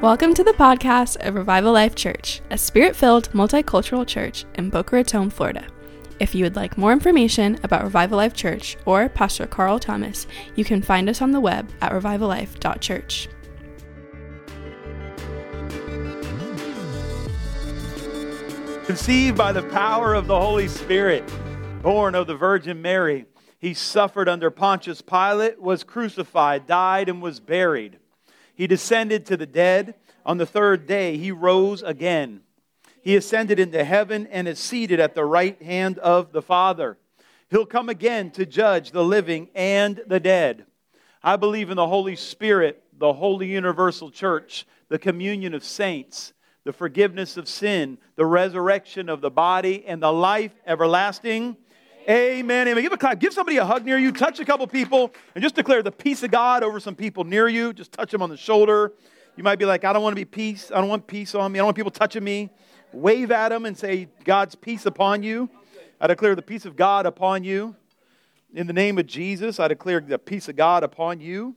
[0.00, 4.96] Welcome to the podcast of Revival Life Church, a spirit filled multicultural church in Boca
[4.96, 5.66] Raton, Florida.
[6.18, 10.26] If you would like more information about Revival Life Church or Pastor Carl Thomas,
[10.56, 13.28] you can find us on the web at revivallife.church.
[18.86, 21.30] Conceived by the power of the Holy Spirit,
[21.82, 23.26] born of the Virgin Mary,
[23.58, 27.99] he suffered under Pontius Pilate, was crucified, died, and was buried.
[28.60, 29.94] He descended to the dead.
[30.26, 32.42] On the third day, he rose again.
[33.00, 36.98] He ascended into heaven and is seated at the right hand of the Father.
[37.48, 40.66] He'll come again to judge the living and the dead.
[41.22, 46.74] I believe in the Holy Spirit, the holy universal church, the communion of saints, the
[46.74, 51.56] forgiveness of sin, the resurrection of the body, and the life everlasting.
[52.10, 52.66] Amen.
[52.66, 52.82] Amen.
[52.82, 53.20] Give a clap.
[53.20, 54.10] Give somebody a hug near you.
[54.10, 57.46] Touch a couple people and just declare the peace of God over some people near
[57.46, 57.72] you.
[57.72, 58.94] Just touch them on the shoulder.
[59.36, 60.72] You might be like, I don't want to be peace.
[60.74, 61.58] I don't want peace on me.
[61.58, 62.50] I don't want people touching me.
[62.92, 65.48] Wave at them and say, God's peace upon you.
[66.00, 67.76] I declare the peace of God upon you.
[68.54, 71.54] In the name of Jesus, I declare the peace of God upon you.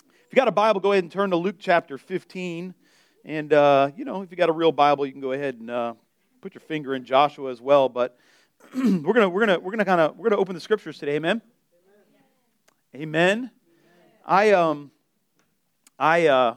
[0.00, 2.74] If you got a Bible, go ahead and turn to Luke chapter 15.
[3.24, 5.70] And, uh, you know, if you got a real Bible, you can go ahead and
[5.70, 5.94] uh,
[6.40, 7.88] put your finger in Joshua as well.
[7.88, 8.18] But
[8.74, 11.16] we're gonna we're gonna we're gonna kind of we're gonna open the scriptures today.
[11.16, 11.40] Amen.
[12.94, 13.02] Amen.
[13.38, 13.50] Amen.
[14.24, 14.90] I um
[15.98, 16.54] I uh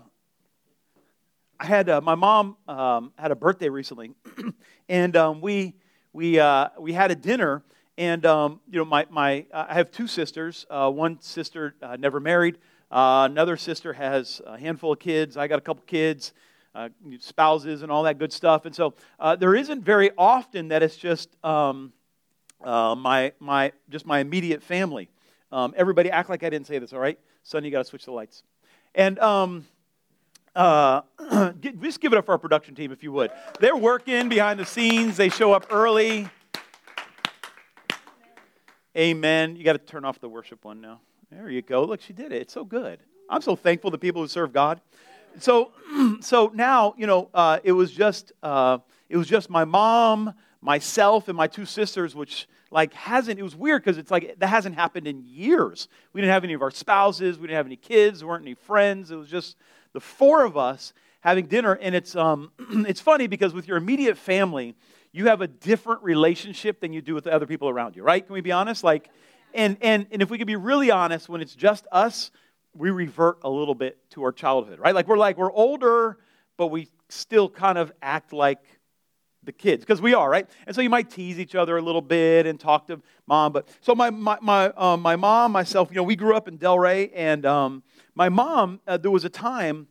[1.59, 4.11] I had uh, my mom um, had a birthday recently,
[4.89, 5.75] and um, we
[6.13, 7.63] we uh, we had a dinner.
[7.97, 10.65] And um, you know, my my I have two sisters.
[10.69, 12.57] Uh, one sister uh, never married.
[12.89, 15.35] Uh, another sister has a handful of kids.
[15.35, 16.31] I got a couple kids,
[16.73, 18.65] uh, spouses, and all that good stuff.
[18.65, 18.93] And so
[19.37, 21.91] there isn't very often that it's just um,
[22.63, 25.09] my my just my immediate family.
[25.51, 26.93] Um, everybody act like I didn't say this.
[26.93, 28.43] All right, son, you got to switch the lights.
[28.95, 29.65] And um,
[30.55, 31.01] uh,
[31.81, 33.31] just give it up for our production team, if you would.
[33.59, 36.29] They're working behind the scenes, they show up early.
[38.97, 39.55] Amen.
[39.55, 40.99] You got to turn off the worship one now.
[41.31, 41.83] There you go.
[41.83, 42.41] Look, she did it.
[42.41, 42.99] It's so good.
[43.29, 44.81] I'm so thankful to people who serve God.
[45.39, 45.71] So,
[46.21, 51.27] so now you know uh, it was just uh, it was just my mom, myself,
[51.27, 53.39] and my two sisters, which like hasn't.
[53.39, 55.87] It was weird because it's like that hasn't happened in years.
[56.13, 57.37] We didn't have any of our spouses.
[57.37, 58.19] We didn't have any kids.
[58.19, 59.11] There weren't any friends.
[59.11, 59.57] It was just
[59.93, 61.73] the four of us having dinner.
[61.73, 64.75] And it's, um, it's funny because with your immediate family,
[65.11, 68.25] you have a different relationship than you do with the other people around you, right?
[68.25, 68.83] Can we be honest?
[68.83, 69.09] Like,
[69.53, 72.31] and, and, and if we could be really honest, when it's just us,
[72.75, 74.93] we revert a little bit to our childhood, right?
[74.93, 76.17] Like we're like, we're older,
[76.57, 78.59] but we still kind of act like
[79.43, 82.01] the kids because we are right and so you might tease each other a little
[82.01, 85.95] bit and talk to mom but so my my my, um, my mom myself you
[85.95, 87.81] know we grew up in delray and um,
[88.19, 89.87] my mom, uh, there was a time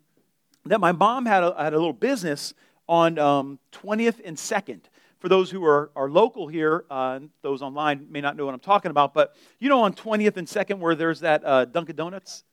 [0.67, 2.53] that my mom had a, had a little business
[2.87, 4.81] on um, 20th and 2nd.
[5.19, 8.61] For those who are, are local here, uh, those online may not know what I'm
[8.61, 12.45] talking about, but you know on 20th and 2nd where there's that uh, Dunkin' Donuts?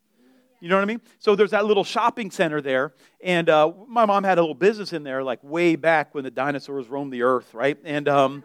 [0.66, 1.02] You know what I mean?
[1.20, 4.94] So there's that little shopping center there, and uh, my mom had a little business
[4.94, 7.78] in there, like way back when the dinosaurs roamed the earth, right?
[7.84, 8.44] And um,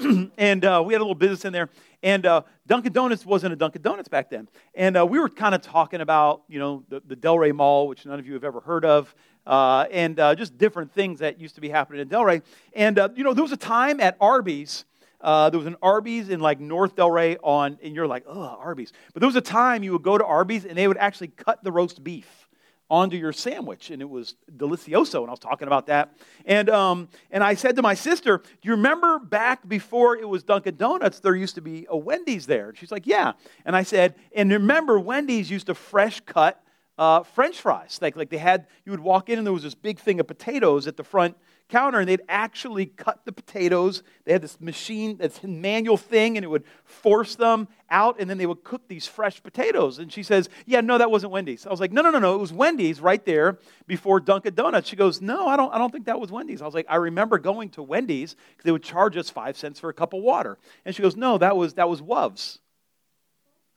[0.36, 1.70] and uh, we had a little business in there.
[2.02, 4.48] And uh, Dunkin' Donuts wasn't a Dunkin' Donuts back then.
[4.74, 8.04] And uh, we were kind of talking about, you know, the, the Delray Mall, which
[8.04, 9.14] none of you have ever heard of,
[9.46, 12.42] uh, and uh, just different things that used to be happening in Delray.
[12.74, 14.86] And, you know, there was a time at Arby's.
[15.24, 18.92] There was an Arby's in like North Delray on, and you're like, oh, Arby's.
[19.12, 21.64] But there was a time you would go to Arby's and they would actually cut
[21.64, 22.44] the roast beef
[22.90, 25.20] onto your sandwich, and it was delicioso.
[25.20, 28.68] And I was talking about that, and um, and I said to my sister, "Do
[28.68, 31.20] you remember back before it was Dunkin' Donuts?
[31.20, 33.32] There used to be a Wendy's there." And she's like, "Yeah."
[33.64, 36.62] And I said, "And remember, Wendy's used to fresh cut
[36.98, 37.98] uh, French fries.
[38.02, 40.26] Like like they had, you would walk in and there was this big thing of
[40.26, 41.36] potatoes at the front."
[41.70, 44.02] Counter and they'd actually cut the potatoes.
[44.24, 48.36] They had this machine, this manual thing, and it would force them out, and then
[48.36, 49.98] they would cook these fresh potatoes.
[49.98, 51.66] And she says, Yeah, no, that wasn't Wendy's.
[51.66, 54.88] I was like, No, no, no, no, it was Wendy's right there before Dunkin' Donuts.
[54.88, 56.60] She goes, No, I don't, I don't think that was Wendy's.
[56.60, 59.80] I was like, I remember going to Wendy's because they would charge us five cents
[59.80, 60.58] for a cup of water.
[60.84, 62.58] And she goes, No, that was that was Wuv's.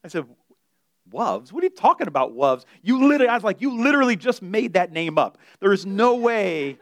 [0.04, 0.26] I said,
[1.10, 1.54] Wuv's?
[1.54, 2.66] What are you talking about, Wuv's?
[2.82, 5.38] You literally, I was like, you literally just made that name up.
[5.62, 6.78] There is no way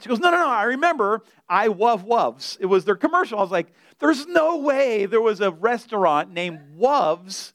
[0.00, 2.58] she goes, No, no, no, I remember I Love Wuv's.
[2.60, 3.38] It was their commercial.
[3.38, 7.52] I was like, There's no way there was a restaurant named Wuv's.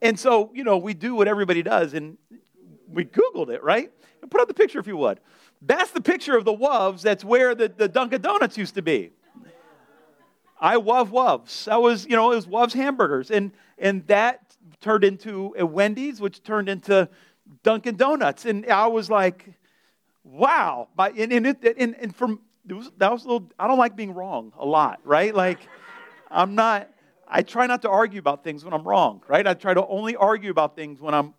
[0.00, 2.18] And so, you know, we do what everybody does, and
[2.88, 3.90] we Googled it, right?
[4.30, 5.20] Put up the picture if you would.
[5.62, 7.02] That's the picture of the Wuv's.
[7.02, 9.10] That's where the, the Dunkin' Donuts used to be.
[10.60, 11.64] I love Wuv's.
[11.66, 13.30] That was, you know, it was Wuv's hamburgers.
[13.30, 17.08] And, and that turned into a Wendy's, which turned into
[17.62, 18.44] Dunkin' Donuts.
[18.44, 19.52] And I was like,
[20.28, 20.88] wow.
[20.96, 23.96] My, and, and, it, and, and from, was, that was a little, I don't like
[23.96, 25.34] being wrong a lot, right?
[25.34, 25.58] Like,
[26.30, 26.88] I'm not,
[27.26, 29.46] I try not to argue about things when I'm wrong, right?
[29.46, 31.34] I try to only argue about things when I'm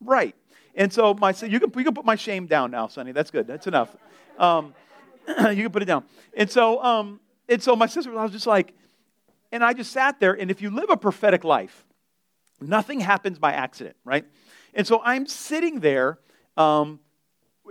[0.00, 0.34] right.
[0.74, 3.12] And so my, you can, you can put my shame down now, Sonny.
[3.12, 3.46] That's good.
[3.46, 3.96] That's enough.
[4.38, 4.74] Um,
[5.28, 6.04] you can put it down.
[6.36, 8.74] And so, um, and so my sister, I was just like,
[9.52, 10.34] and I just sat there.
[10.34, 11.86] And if you live a prophetic life,
[12.60, 14.24] nothing happens by accident, right?
[14.74, 16.18] And so I'm sitting there,
[16.56, 17.00] um,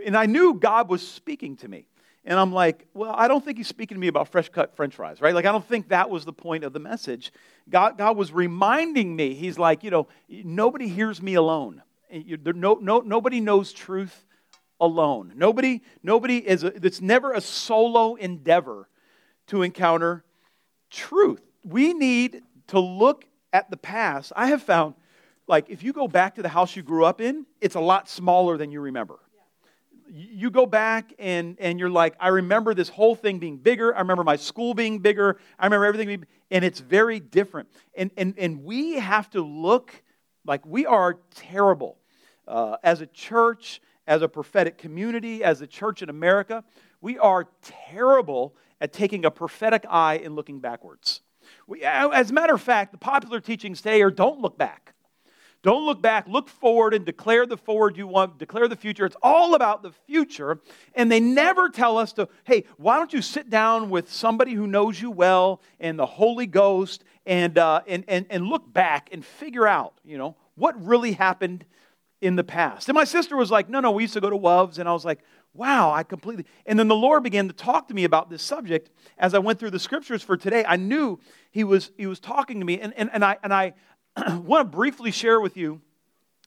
[0.03, 1.87] and I knew God was speaking to me.
[2.27, 4.95] And I'm like, well, I don't think he's speaking to me about fresh cut french
[4.95, 5.35] fries, right?
[5.35, 7.31] Like, I don't think that was the point of the message.
[7.69, 11.83] God, God was reminding me, he's like, you know, nobody hears me alone.
[12.11, 14.25] No, no, nobody knows truth
[14.79, 15.33] alone.
[15.35, 18.89] Nobody, nobody is, a, it's never a solo endeavor
[19.47, 20.23] to encounter
[20.89, 21.41] truth.
[21.63, 24.33] We need to look at the past.
[24.35, 24.95] I have found,
[25.47, 28.09] like, if you go back to the house you grew up in, it's a lot
[28.09, 29.19] smaller than you remember
[30.07, 33.95] you go back and, and you're like, I remember this whole thing being bigger.
[33.95, 35.37] I remember my school being bigger.
[35.59, 37.69] I remember everything being, and it's very different.
[37.95, 40.03] And, and, and we have to look
[40.45, 41.97] like we are terrible
[42.47, 46.63] uh, as a church, as a prophetic community, as a church in America.
[47.01, 51.21] We are terrible at taking a prophetic eye and looking backwards.
[51.67, 54.94] We, as a matter of fact, the popular teachings today are don't look back.
[55.65, 59.03] Don't look back, look forward and declare the forward you want, declare the future.
[59.03, 60.59] It's all about the future.
[60.93, 64.67] And they never tell us to, hey, why don't you sit down with somebody who
[64.67, 69.25] knows you well and the Holy Ghost and, uh, and, and, and look back and
[69.25, 71.65] figure out, you know, what really happened
[72.21, 72.87] in the past.
[72.87, 74.77] And my sister was like, no, no, we used to go to Wuv's.
[74.77, 75.21] And I was like,
[75.55, 76.45] wow, I completely.
[76.67, 79.57] And then the Lord began to talk to me about this subject as I went
[79.57, 80.63] through the scriptures for today.
[80.67, 81.19] I knew
[81.49, 82.79] He was, he was talking to me.
[82.79, 83.73] And, and, and, I, and I,
[84.43, 85.81] want to briefly share with you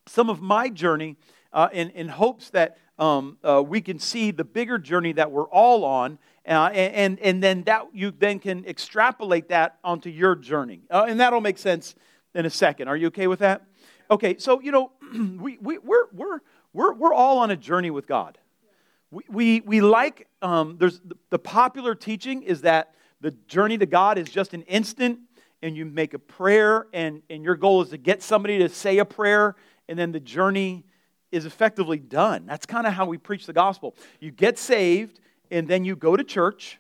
[0.07, 1.17] some of my journey
[1.53, 5.49] uh, in, in hopes that um, uh, we can see the bigger journey that we're
[5.49, 6.19] all on.
[6.47, 10.81] Uh, and, and then that you then can extrapolate that onto your journey.
[10.91, 11.95] Uh, and that'll make sense
[12.35, 12.89] in a second.
[12.89, 13.67] Are you okay with that?
[14.11, 16.41] Okay, so, you know, we, we, we're, we're,
[16.73, 18.39] we're, we're all on a journey with God.
[19.11, 23.87] We, we, we like, um, there's the, the popular teaching is that the journey to
[23.87, 25.19] God is just an instant
[25.63, 28.99] and you make a prayer, and, and your goal is to get somebody to say
[28.99, 29.57] a prayer,
[29.89, 30.85] and then the journey
[31.33, 32.47] is effectively done.
[32.47, 33.95] That's kind of how we preach the gospel.
[34.21, 35.21] You get saved,
[35.51, 36.79] and then you go to church,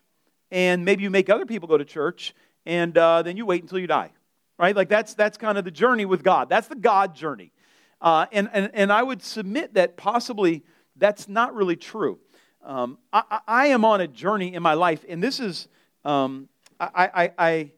[0.50, 2.34] and maybe you make other people go to church,
[2.64, 4.12] and uh, then you wait until you die.
[4.58, 4.74] Right?
[4.74, 6.48] Like that's, that's kind of the journey with God.
[6.48, 7.52] That's the God journey.
[8.00, 10.64] Uh, and, and, and I would submit that possibly
[10.96, 12.18] that's not really true.
[12.64, 15.68] Um, I, I, am on a journey in my life, and this is,
[16.04, 16.48] um,
[16.78, 17.72] I, I, I,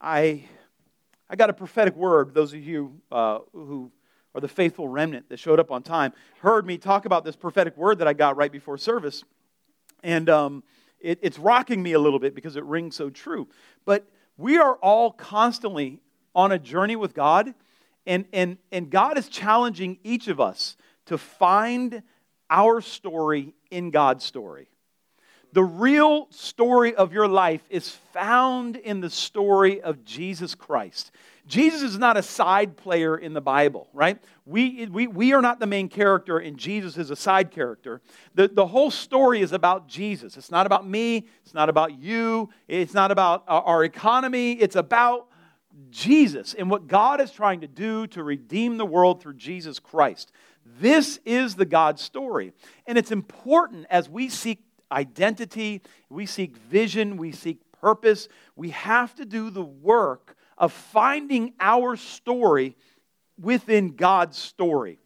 [0.00, 0.44] I,
[1.28, 2.32] I got a prophetic word.
[2.32, 3.90] Those of you uh, who
[4.34, 7.76] are the faithful remnant that showed up on time heard me talk about this prophetic
[7.76, 9.24] word that I got right before service.
[10.02, 10.64] And um,
[11.00, 13.48] it, it's rocking me a little bit because it rings so true.
[13.84, 14.06] But
[14.38, 16.00] we are all constantly
[16.34, 17.52] on a journey with God,
[18.06, 20.76] and, and, and God is challenging each of us
[21.06, 22.02] to find
[22.48, 24.69] our story in God's story.
[25.52, 31.10] The real story of your life is found in the story of Jesus Christ.
[31.46, 34.22] Jesus is not a side player in the Bible, right?
[34.46, 38.00] We, we, we are not the main character, and Jesus is a side character.
[38.34, 40.36] The, the whole story is about Jesus.
[40.36, 45.26] It's not about me, it's not about you, it's not about our economy, it's about
[45.90, 50.30] Jesus and what God is trying to do to redeem the world through Jesus Christ.
[50.78, 52.52] This is the God story.
[52.86, 54.60] And it's important as we seek
[54.90, 58.28] identity, we seek vision, we seek purpose.
[58.56, 62.76] We have to do the work of finding our story
[63.40, 64.98] within God's story.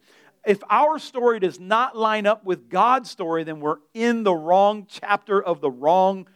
[0.45, 4.85] If our story does not line up with God's story, then we're in the wrong
[4.87, 6.27] chapter of the wrong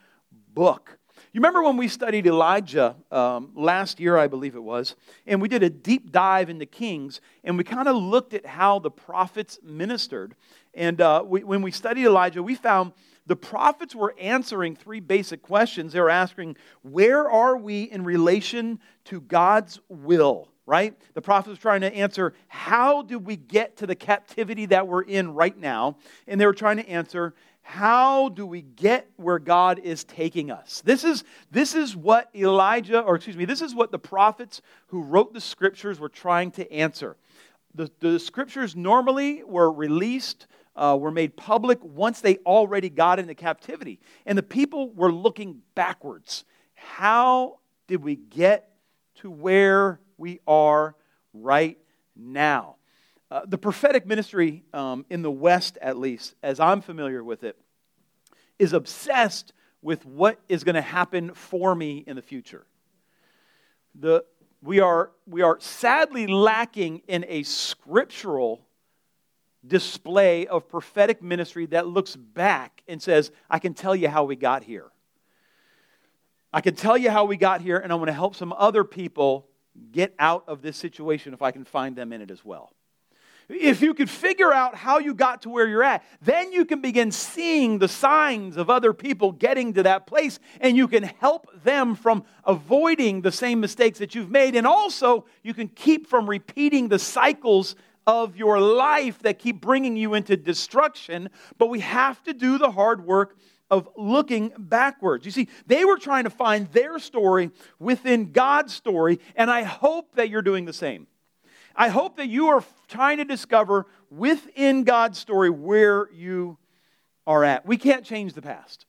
[0.53, 0.97] book.
[1.31, 4.95] You remember when we studied Elijah um, last year, I believe it was,
[5.27, 8.79] and we did a deep dive into Kings, and we kind of looked at how
[8.79, 10.33] the prophets ministered.
[10.73, 12.93] And uh, we, when we studied Elijah, we found
[13.29, 15.93] the prophets were answering three basic questions.
[15.93, 20.49] They were asking, Where are we in relation to God's will?
[20.65, 20.95] Right?
[21.13, 25.03] The prophets were trying to answer, How did we get to the captivity that we're
[25.03, 25.97] in right now?
[26.27, 30.81] And they were trying to answer, how do we get where God is taking us?
[30.83, 35.03] This is, this is what Elijah, or excuse me, this is what the prophets who
[35.03, 37.15] wrote the scriptures were trying to answer.
[37.75, 40.47] The, the scriptures normally were released
[40.79, 43.99] uh, were made public once they already got into captivity.
[44.25, 46.45] And the people were looking backwards.
[46.73, 48.71] How did we get
[49.15, 50.95] to where we are
[51.33, 51.77] right
[52.15, 52.77] now?
[53.29, 57.57] Uh, the prophetic ministry um, in the West, at least, as I'm familiar with it,
[58.57, 62.65] is obsessed with what is going to happen for me in the future.
[63.95, 64.23] The,
[64.61, 68.65] we, are, we are sadly lacking in a scriptural
[69.65, 74.35] display of prophetic ministry that looks back and says, I can tell you how we
[74.35, 74.85] got here.
[76.51, 78.83] I can tell you how we got here, and I'm going to help some other
[78.83, 79.47] people
[79.91, 82.71] get out of this situation if I can find them in it as well.
[83.49, 86.81] If you could figure out how you got to where you're at, then you can
[86.81, 91.47] begin seeing the signs of other people getting to that place, and you can help
[91.63, 94.55] them from avoiding the same mistakes that you've made.
[94.55, 97.75] And also, you can keep from repeating the cycles
[98.09, 101.29] of your life that keep bringing you into destruction.
[101.59, 103.37] But we have to do the hard work
[103.69, 105.25] of looking backwards.
[105.25, 110.15] You see, they were trying to find their story within God's story, and I hope
[110.15, 111.05] that you're doing the same.
[111.75, 116.57] I hope that you are trying to discover within God's story where you
[117.27, 117.63] are at.
[117.67, 118.87] We can't change the past.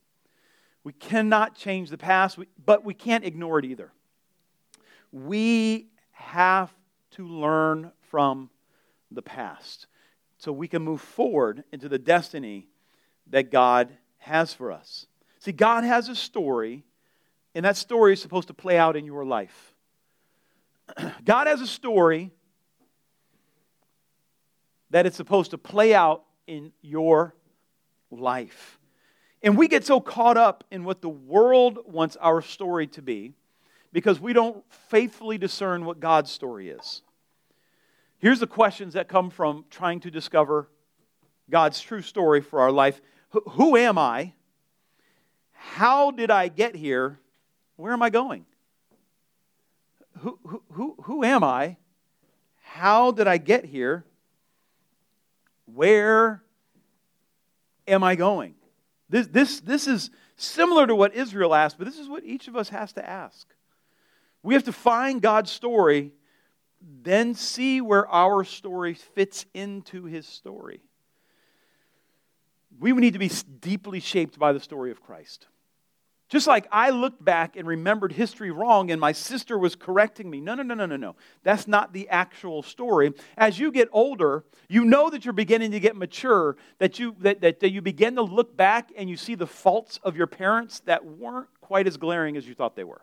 [0.82, 3.92] We cannot change the past, but we can't ignore it either.
[5.12, 6.72] We have
[7.12, 8.48] to learn from
[9.11, 9.87] the past
[10.38, 12.69] so we can move forward into the destiny
[13.29, 15.07] that God has for us.
[15.38, 16.85] See, God has a story,
[17.55, 19.75] and that story is supposed to play out in your life.
[21.25, 22.31] God has a story
[24.90, 27.35] that it's supposed to play out in your
[28.11, 28.79] life.
[29.43, 33.35] And we get so caught up in what the world wants our story to be
[33.93, 37.02] because we don't faithfully discern what God's story is.
[38.20, 40.68] Here's the questions that come from trying to discover
[41.48, 43.00] God's true story for our life
[43.52, 44.34] Who am I?
[45.52, 47.18] How did I get here?
[47.76, 48.44] Where am I going?
[50.18, 51.76] Who, who, who, who am I?
[52.62, 54.04] How did I get here?
[55.66, 56.42] Where
[57.86, 58.54] am I going?
[59.08, 62.56] This, this, this is similar to what Israel asked, but this is what each of
[62.56, 63.46] us has to ask.
[64.42, 66.12] We have to find God's story,
[66.80, 70.80] then see where our story fits into his story.
[72.78, 75.46] We need to be deeply shaped by the story of Christ.
[76.30, 80.40] Just like I looked back and remembered history wrong and my sister was correcting me.
[80.40, 81.16] No, no, no, no, no, no.
[81.42, 83.12] That's not the actual story.
[83.37, 87.40] As you get older, you know that you're beginning to get mature, that you, that,
[87.40, 90.78] that, that you begin to look back and you see the faults of your parents
[90.87, 93.02] that weren't quite as glaring as you thought they were.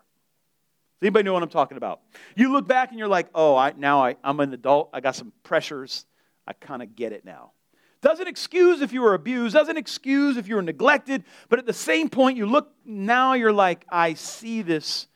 [1.00, 2.00] Does anybody know what I'm talking about?
[2.34, 4.90] You look back and you're like, oh, I, now I, I'm an adult.
[4.92, 6.06] I got some pressures.
[6.44, 7.52] I kind of get it now.
[8.00, 11.72] Doesn't excuse if you were abused, doesn't excuse if you were neglected, but at the
[11.72, 15.06] same point, you look, now you're like, I see this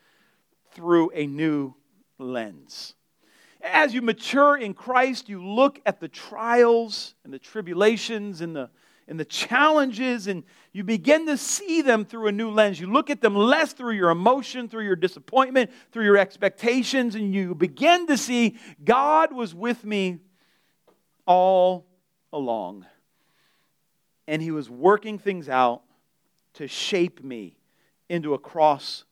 [0.72, 1.74] through a new
[2.18, 2.94] lens.
[3.60, 8.70] As you mature in Christ, you look at the trials and the tribulations and the,
[9.08, 12.80] and the challenges, and you begin to see them through a new lens.
[12.80, 17.34] You look at them less through your emotion, through your disappointment, through your expectations, and
[17.34, 20.20] you begin to see God was with me
[21.26, 21.86] all
[22.32, 22.86] along.
[24.28, 25.82] And he was working things out
[26.54, 27.56] to shape me
[28.08, 29.04] into a cross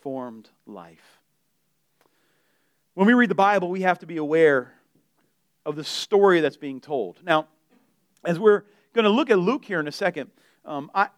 [0.00, 1.20] formed life.
[2.94, 4.72] When we read the Bible, we have to be aware
[5.66, 7.20] of the story that's being told.
[7.24, 7.48] Now,
[8.24, 8.62] as we're
[8.94, 10.30] going to look at Luke here in a second,
[10.64, 11.08] um, I,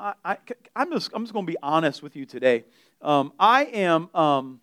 [0.00, 0.36] I,
[0.76, 2.64] am just, I'm just going to be honest with you today.
[3.02, 4.60] Um, I am um,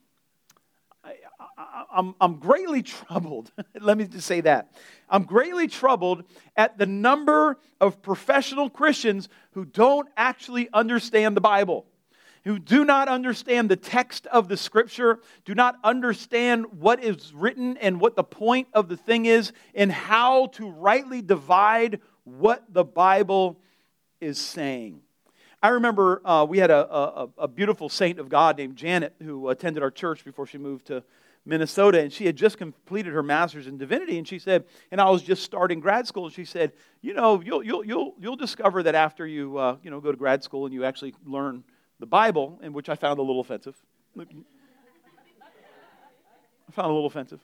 [1.91, 3.51] I'm, I'm greatly troubled.
[3.79, 4.73] Let me just say that.
[5.09, 6.23] I'm greatly troubled
[6.55, 11.85] at the number of professional Christians who don't actually understand the Bible,
[12.43, 17.77] who do not understand the text of the scripture, do not understand what is written
[17.77, 22.83] and what the point of the thing is, and how to rightly divide what the
[22.83, 23.59] Bible
[24.19, 25.01] is saying.
[25.63, 29.49] I remember uh, we had a, a, a, beautiful saint of God named Janet who
[29.49, 31.03] attended our church before she moved to
[31.45, 34.17] Minnesota, and she had just completed her master's in divinity.
[34.17, 36.25] And she said, and I was just starting grad school.
[36.25, 39.91] And she said, you know, you'll you'll you'll you'll discover that after you uh, you
[39.91, 41.63] know go to grad school and you actually learn
[41.99, 43.75] the Bible, and which I found a little offensive.
[44.19, 44.23] I
[46.71, 47.39] found a little offensive.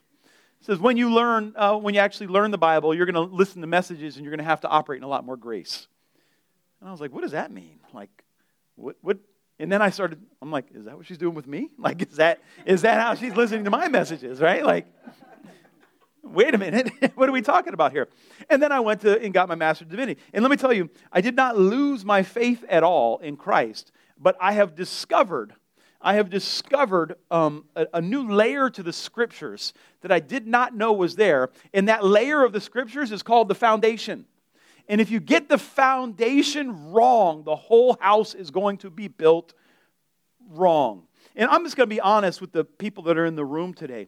[0.62, 3.62] Says when you learn, uh, when you actually learn the Bible, you're going to listen
[3.62, 5.88] to messages and you're going to have to operate in a lot more grace.
[6.80, 7.80] And I was like, what does that mean?
[7.94, 8.10] Like,
[8.76, 9.18] what what
[9.60, 11.70] and then I started, I'm like, is that what she's doing with me?
[11.80, 14.66] Like, is that, is that how she's listening to my messages, right?
[14.66, 14.88] Like,
[16.24, 18.10] wait a minute, what are we talking about here?
[18.50, 20.20] And then I went to and got my Master of Divinity.
[20.34, 23.92] And let me tell you, I did not lose my faith at all in Christ,
[24.20, 25.54] but I have discovered
[26.02, 30.76] I have discovered um, a, a new layer to the scriptures that I did not
[30.76, 31.50] know was there.
[31.74, 34.26] And that layer of the scriptures is called the foundation.
[34.88, 39.54] And if you get the foundation wrong, the whole house is going to be built
[40.50, 41.04] wrong.
[41.36, 43.74] And I'm just going to be honest with the people that are in the room
[43.74, 44.08] today.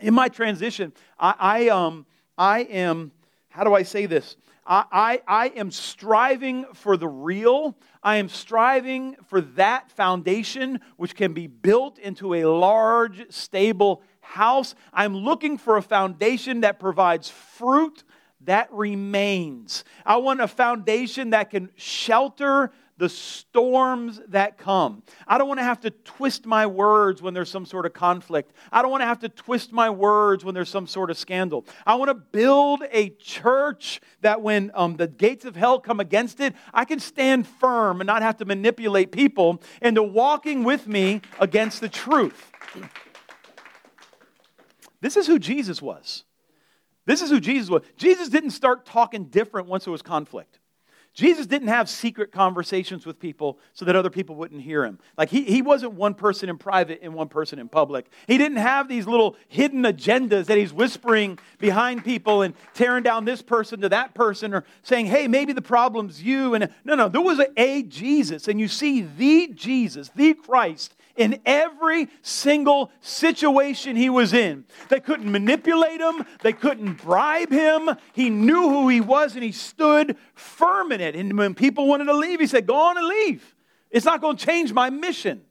[0.00, 3.12] In my transition, I, I, um, I am,
[3.50, 4.36] how do I say this?
[4.66, 7.76] I, I, I am striving for the real.
[8.02, 14.74] I am striving for that foundation which can be built into a large, stable house.
[14.92, 18.04] I'm looking for a foundation that provides fruit
[18.44, 19.84] that remains.
[20.04, 25.02] I want a foundation that can shelter the storms that come.
[25.26, 28.52] I don't want to have to twist my words when there's some sort of conflict.
[28.70, 31.66] I don't want to have to twist my words when there's some sort of scandal.
[31.84, 36.38] I want to build a church that when um, the gates of hell come against
[36.38, 41.22] it, I can stand firm and not have to manipulate people into walking with me
[41.40, 42.52] against the truth.
[45.00, 46.22] This is who Jesus was.
[47.04, 47.82] This is who Jesus was.
[47.96, 50.60] Jesus didn't start talking different once there was conflict.
[51.14, 54.98] Jesus didn't have secret conversations with people so that other people wouldn't hear him.
[55.18, 58.06] Like, he, he wasn't one person in private and one person in public.
[58.26, 63.26] He didn't have these little hidden agendas that he's whispering behind people and tearing down
[63.26, 66.54] this person to that person or saying, hey, maybe the problem's you.
[66.54, 68.48] And no, no, there was a, a Jesus.
[68.48, 74.64] And you see the Jesus, the Christ, in every single situation he was in.
[74.88, 77.90] They couldn't manipulate him, they couldn't bribe him.
[78.12, 81.16] He knew who he was and he stood firm in it.
[81.16, 83.54] And when people wanted to leave, he said, Go on and leave.
[83.90, 85.42] It's not going to change my mission.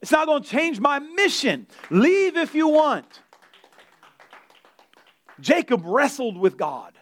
[0.00, 1.68] It's not going to change my mission.
[1.88, 3.20] Leave if you want.
[5.40, 6.98] Jacob wrestled with God.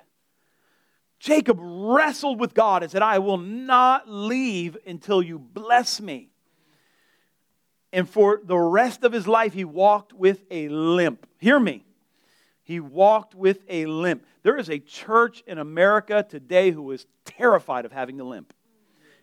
[1.18, 6.30] Jacob wrestled with God and said, I will not leave until you bless me.
[7.92, 11.26] And for the rest of his life, he walked with a limp.
[11.38, 11.84] Hear me.
[12.70, 14.24] He walked with a limp.
[14.44, 18.54] There is a church in America today who is terrified of having the limp.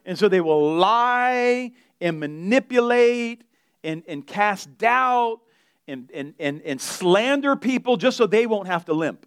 [0.04, 3.46] And so they will lie and manipulate
[3.86, 5.40] and, and cast doubt
[5.88, 9.26] and, and, and, and slander people just so they won't have to limp.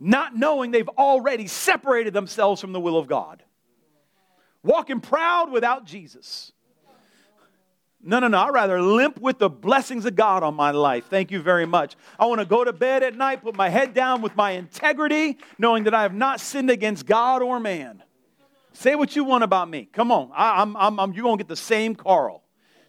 [0.00, 3.42] Not knowing they've already separated themselves from the will of God.
[4.62, 6.52] Walking proud without Jesus.
[8.06, 8.38] No, no, no.
[8.38, 11.06] I'd rather limp with the blessings of God on my life.
[11.10, 11.96] Thank you very much.
[12.20, 15.38] I want to go to bed at night, put my head down with my integrity,
[15.58, 18.04] knowing that I have not sinned against God or man.
[18.72, 19.88] Say what you want about me.
[19.92, 20.30] Come on.
[20.32, 22.44] I, am I'm, I'm, you're going to get the same Carl.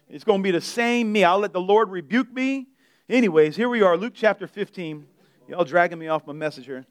[0.08, 1.24] It's going to be the same me.
[1.24, 2.68] I'll let the Lord rebuke me.
[3.08, 5.04] Anyways, here we are, Luke chapter 15.
[5.48, 6.86] Y'all dragging me off my message here.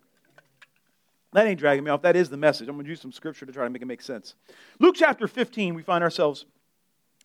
[1.32, 2.02] That ain't dragging me off.
[2.02, 2.68] That is the message.
[2.68, 4.36] I'm going to use some scripture to try to make it make sense.
[4.80, 6.46] Luke chapter 15, we find ourselves.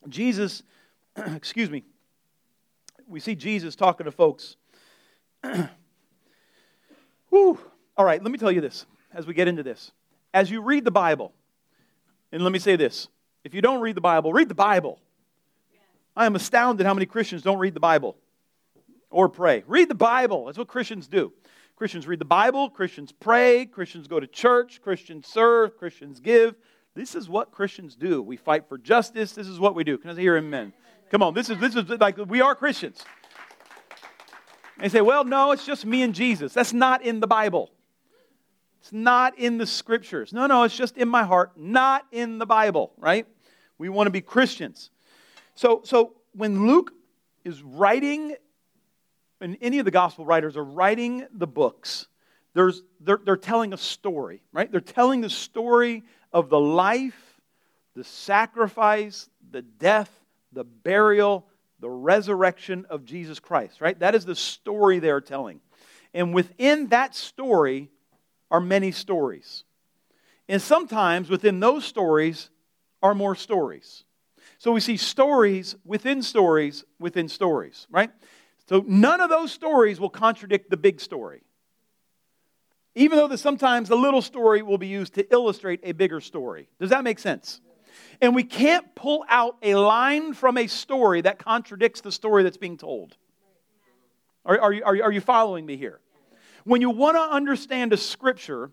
[0.09, 0.63] Jesus
[1.37, 1.85] excuse me,
[3.07, 4.57] we see Jesus talking to folks.
[7.31, 7.59] Whew.
[7.97, 9.93] All right, let me tell you this as we get into this.
[10.33, 11.33] As you read the Bible,
[12.31, 13.09] and let me say this
[13.45, 14.99] if you don't read the Bible, read the Bible.
[16.15, 18.17] I am astounded how many Christians don't read the Bible
[19.11, 19.65] or pray.
[19.67, 20.47] Read the Bible.
[20.47, 21.33] That's what Christians do.
[21.77, 26.55] Christians read the Bible, Christians pray, Christians go to church, Christians serve, Christians give.
[26.95, 28.23] This is what Christians do.
[28.23, 29.33] We fight for justice.
[29.33, 29.97] This is what we do.
[29.97, 30.73] Can I hear amen?
[31.13, 33.05] Come on, this is this is like we are Christians.
[34.79, 36.55] They say, well, no, it's just me and Jesus.
[36.55, 37.71] That's not in the Bible.
[38.81, 40.33] It's not in the scriptures.
[40.33, 43.27] No, no, it's just in my heart, not in the Bible, right?
[43.77, 44.91] We want to be Christians.
[45.55, 46.93] So, so when Luke
[47.45, 48.35] is writing,
[49.41, 52.09] and any of the gospel writers are writing the books,
[52.55, 54.73] there's, they're, they're telling a story, right?
[54.73, 57.41] They're telling the story of the life,
[57.95, 60.11] the sacrifice, the death,
[60.53, 61.47] the burial,
[61.81, 63.99] the resurrection of Jesus Christ, right?
[63.99, 65.61] That is the story they're telling.
[66.15, 67.91] And within that story
[68.51, 69.65] are many stories.
[70.49, 72.51] And sometimes within those stories
[73.03, 74.05] are more stories.
[74.59, 78.11] So we see stories within stories within stories, right?
[78.69, 81.43] So none of those stories will contradict the big story.
[82.95, 86.69] Even though the, sometimes the little story will be used to illustrate a bigger story.
[86.79, 87.61] Does that make sense?
[88.21, 92.57] And we can't pull out a line from a story that contradicts the story that's
[92.57, 93.17] being told.
[94.45, 96.01] Are, are, you, are, you, are you following me here?
[96.65, 98.71] When you want to understand a scripture,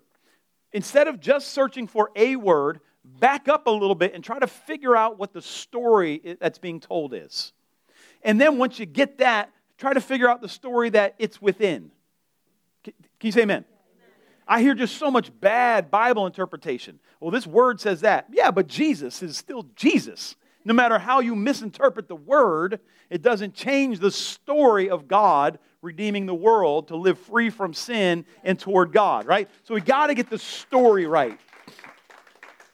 [0.71, 4.47] instead of just searching for a word, back up a little bit and try to
[4.47, 7.53] figure out what the story that's being told is.
[8.23, 11.91] And then once you get that, try to figure out the story that it's within.
[12.83, 13.65] Can you say amen?
[14.49, 16.99] I hear just so much bad Bible interpretation.
[17.19, 18.25] Well, this word says that.
[18.31, 20.35] Yeah, but Jesus is still Jesus.
[20.65, 22.79] No matter how you misinterpret the word,
[23.11, 28.25] it doesn't change the story of God redeeming the world to live free from sin
[28.43, 29.47] and toward God, right?
[29.63, 31.39] So we got to get the story right.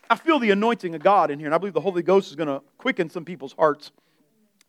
[0.09, 2.37] I feel the anointing of God in here, and I believe the Holy Ghost is
[2.37, 3.91] going to quicken some people's hearts.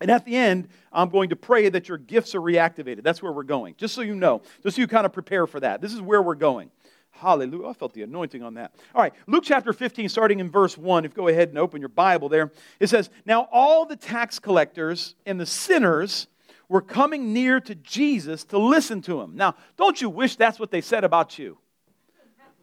[0.00, 3.02] And at the end, I'm going to pray that your gifts are reactivated.
[3.02, 5.60] That's where we're going, just so you know, just so you kind of prepare for
[5.60, 5.80] that.
[5.80, 6.70] This is where we're going.
[7.18, 7.68] Hallelujah.
[7.68, 8.74] I felt the anointing on that.
[8.94, 11.04] All right, Luke chapter 15, starting in verse 1.
[11.04, 14.38] If you go ahead and open your Bible there, it says, Now all the tax
[14.38, 16.26] collectors and the sinners
[16.68, 19.36] were coming near to Jesus to listen to him.
[19.36, 21.58] Now, don't you wish that's what they said about you?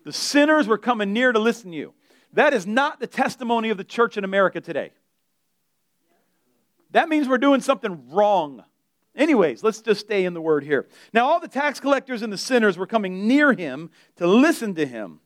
[0.04, 1.94] The sinners were coming near to listen to you.
[2.34, 4.92] That is not the testimony of the church in America today.
[6.92, 8.64] That means we're doing something wrong.
[9.16, 10.88] Anyways, let's just stay in the word here.
[11.14, 14.86] Now, all the tax collectors and the sinners were coming near him to listen to
[14.86, 15.20] him.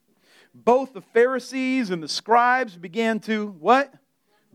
[0.54, 3.94] Both the Pharisees and the scribes began to what?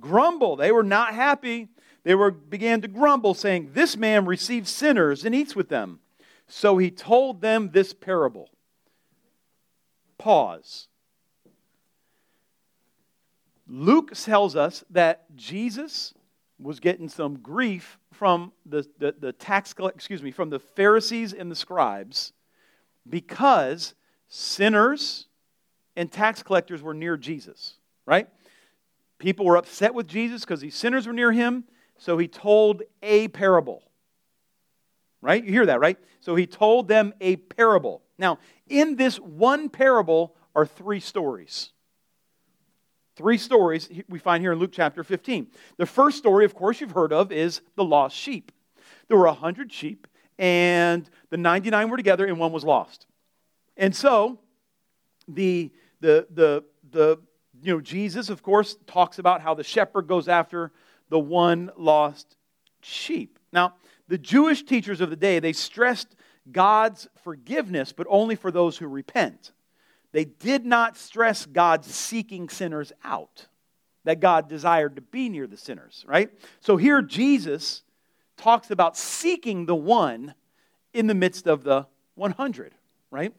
[0.00, 0.56] Grumble.
[0.56, 1.68] They were not happy.
[2.02, 6.00] They were began to grumble, saying, This man receives sinners and eats with them.
[6.48, 8.50] So he told them this parable.
[10.18, 10.88] Pause.
[13.66, 16.12] Luke tells us that Jesus
[16.62, 21.50] was getting some grief from the, the, the tax excuse me from the pharisees and
[21.50, 22.32] the scribes
[23.08, 23.94] because
[24.28, 25.26] sinners
[25.96, 28.28] and tax collectors were near jesus right?
[29.18, 31.64] People were upset with jesus because these sinners were near him
[31.98, 33.82] so he told a parable
[35.20, 35.44] right?
[35.44, 35.98] You hear that right?
[36.20, 38.02] So he told them a parable.
[38.18, 41.70] Now in this one parable are three stories
[43.14, 45.48] Three stories we find here in Luke chapter 15.
[45.76, 48.52] The first story, of course, you've heard of, is the lost sheep.
[49.08, 50.06] There were 100 sheep,
[50.38, 53.06] and the 99 were together, and one was lost.
[53.76, 54.38] And so,
[55.28, 55.70] the,
[56.00, 57.18] the, the, the,
[57.62, 60.72] you know, Jesus, of course, talks about how the shepherd goes after
[61.10, 62.36] the one lost
[62.80, 63.38] sheep.
[63.52, 63.74] Now,
[64.08, 66.16] the Jewish teachers of the day, they stressed
[66.50, 69.52] God's forgiveness, but only for those who repent.
[70.12, 73.46] They did not stress God seeking sinners out,
[74.04, 76.30] that God desired to be near the sinners, right?
[76.60, 77.82] So here Jesus
[78.36, 80.34] talks about seeking the one
[80.92, 82.74] in the midst of the 100,
[83.10, 83.32] right?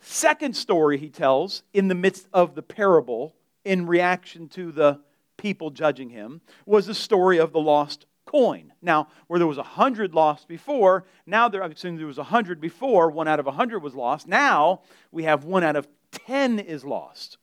[0.00, 5.00] Second story he tells in the midst of the parable in reaction to the
[5.36, 8.72] people judging him was the story of the lost coin.
[8.80, 12.24] Now, where there was a hundred lost before, now there, I'm assuming there was a
[12.24, 14.28] hundred before, one out of a hundred was lost.
[14.28, 15.88] Now we have one out of
[16.26, 17.38] 10 is lost.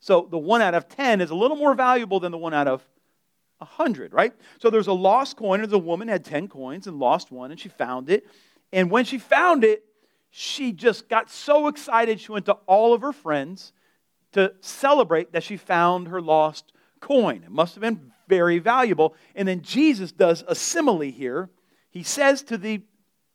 [0.00, 2.68] So the one out of 10 is a little more valuable than the one out
[2.68, 2.86] of
[3.58, 4.32] 100, right?
[4.60, 7.58] So there's a lost coin, and the woman had 10 coins and lost one, and
[7.58, 8.26] she found it.
[8.72, 9.84] And when she found it,
[10.30, 13.72] she just got so excited, she went to all of her friends
[14.32, 17.42] to celebrate that she found her lost coin.
[17.42, 19.14] It must have been very valuable.
[19.34, 21.48] And then Jesus does a simile here.
[21.90, 22.82] He says to the,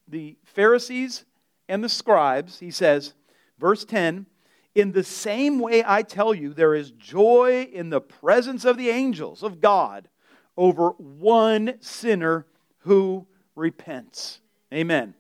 [0.08, 1.26] the Pharisees
[1.68, 3.14] and the scribes, he says,
[3.58, 4.28] verse 10,
[4.74, 8.90] in the same way, I tell you, there is joy in the presence of the
[8.90, 10.08] angels of God
[10.56, 12.46] over one sinner
[12.80, 14.40] who repents.
[14.74, 15.14] Amen.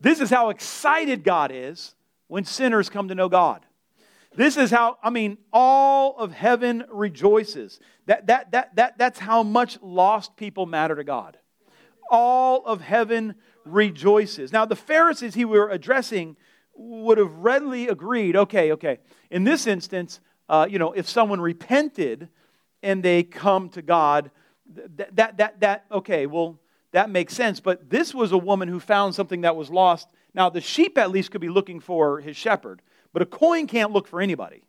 [0.00, 1.94] This is how excited God is
[2.28, 3.64] when sinners come to know God.
[4.36, 7.78] This is how, I mean, all of heaven rejoices.
[8.06, 11.38] That, that, that, that, that's how much lost people matter to God.
[12.10, 14.52] All of heaven rejoices.
[14.52, 16.36] Now, the Pharisees he were addressing
[16.76, 18.98] would have readily agreed okay, okay,
[19.30, 22.28] in this instance, uh, you know, if someone repented
[22.82, 24.30] and they come to God,
[24.96, 26.58] that, that, that, that, okay, well,
[26.92, 27.60] that makes sense.
[27.60, 30.08] But this was a woman who found something that was lost.
[30.34, 32.82] Now, the sheep at least could be looking for his shepherd,
[33.12, 34.62] but a coin can't look for anybody.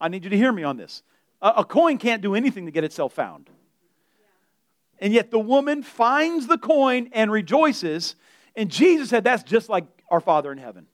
[0.00, 1.02] I need you to hear me on this.
[1.40, 3.48] A, a coin can't do anything to get itself found.
[4.98, 8.16] And yet the woman finds the coin and rejoices
[8.56, 10.86] and Jesus said that's just like our Father in heaven,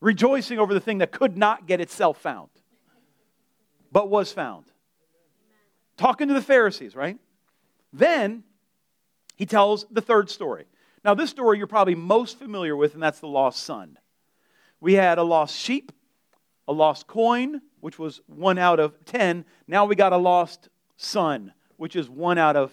[0.00, 2.50] rejoicing over the thing that could not get itself found,
[3.90, 4.64] but was found.
[5.96, 7.18] Talking to the Pharisees, right?
[7.92, 8.42] Then
[9.36, 10.64] he tells the third story.
[11.04, 13.98] Now, this story you're probably most familiar with, and that's the lost son.
[14.80, 15.92] We had a lost sheep,
[16.66, 19.44] a lost coin, which was one out of ten.
[19.66, 22.72] Now we got a lost son, which is one out of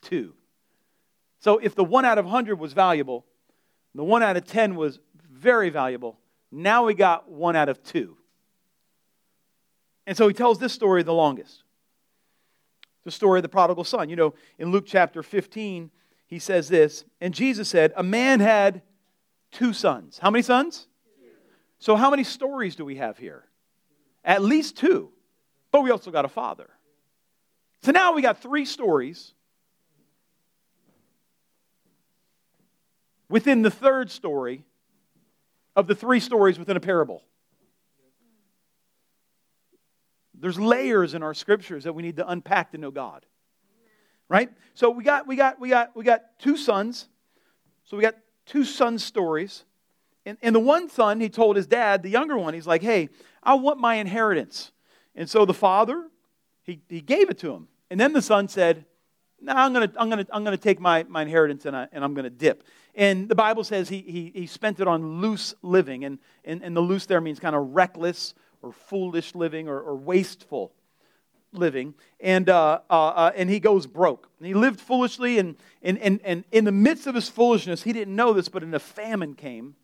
[0.00, 0.34] two.
[1.46, 3.24] So if the one out of 100 was valuable,
[3.94, 4.98] the one out of 10 was
[5.30, 6.18] very valuable,
[6.50, 8.16] now we got one out of two.
[10.08, 11.62] And so he tells this story the longest
[13.04, 14.08] the story of the prodigal son.
[14.08, 15.92] You know, in Luke chapter 15,
[16.26, 18.82] he says this, and Jesus said, A man had
[19.52, 20.18] two sons.
[20.18, 20.88] How many sons?
[21.78, 23.44] So, how many stories do we have here?
[24.24, 25.12] At least two.
[25.70, 26.70] but we also got a father.
[27.82, 29.34] So now we got three stories
[33.28, 34.64] within the third story
[35.74, 37.22] of the three stories within a parable.
[40.38, 43.24] There's layers in our scriptures that we need to unpack to know God.
[44.28, 44.50] Right?
[44.74, 47.08] So we got we got we got we got two sons.
[47.84, 49.64] So we got two son stories.
[50.24, 53.10] And, and the one son, he told his dad, the younger one, he's like, hey,
[53.42, 54.72] I want my inheritance.
[55.14, 56.08] And so the father,
[56.64, 57.68] he, he gave it to him.
[57.90, 58.84] And then the son said,
[59.40, 62.02] no, I'm going to I'm gonna, I'm gonna take my, my inheritance and, I, and
[62.02, 62.64] I'm going to dip.
[62.94, 66.04] And the Bible says he, he, he spent it on loose living.
[66.04, 69.94] And, and, and the loose there means kind of reckless or foolish living or, or
[69.94, 70.72] wasteful
[71.52, 71.94] living.
[72.20, 74.30] And, uh, uh, uh, and he goes broke.
[74.38, 75.38] And he lived foolishly.
[75.38, 78.62] And, and, and, and in the midst of his foolishness, he didn't know this, but
[78.62, 79.76] in a famine came.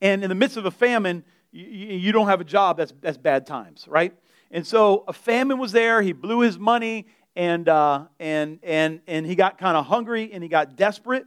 [0.00, 3.18] And in the midst of a famine, you, you don't have a job, that's, that's
[3.18, 4.14] bad times, right?
[4.50, 6.02] And so a famine was there.
[6.02, 10.42] He blew his money and, uh, and, and, and he got kind of hungry and
[10.42, 11.26] he got desperate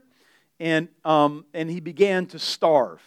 [0.60, 3.02] and, um, and he began to starve.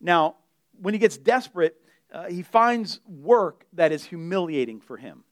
[0.00, 0.36] Now,
[0.80, 1.76] when he gets desperate,
[2.12, 5.24] uh, he finds work that is humiliating for him,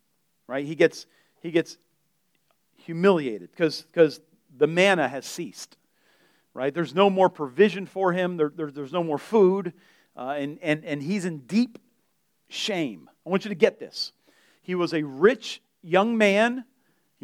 [0.47, 0.67] right?
[0.67, 1.07] He gets,
[1.41, 1.79] he gets
[2.77, 4.21] humiliated because because
[4.57, 5.77] the manna has ceased,
[6.53, 6.75] right?
[6.75, 9.73] There's no more provision for him, there, there there's no more food,
[10.17, 11.79] uh, and, and, and he's in deep
[12.49, 13.09] shame.
[13.27, 14.13] I want you to get this.
[14.63, 16.65] He was a rich young man.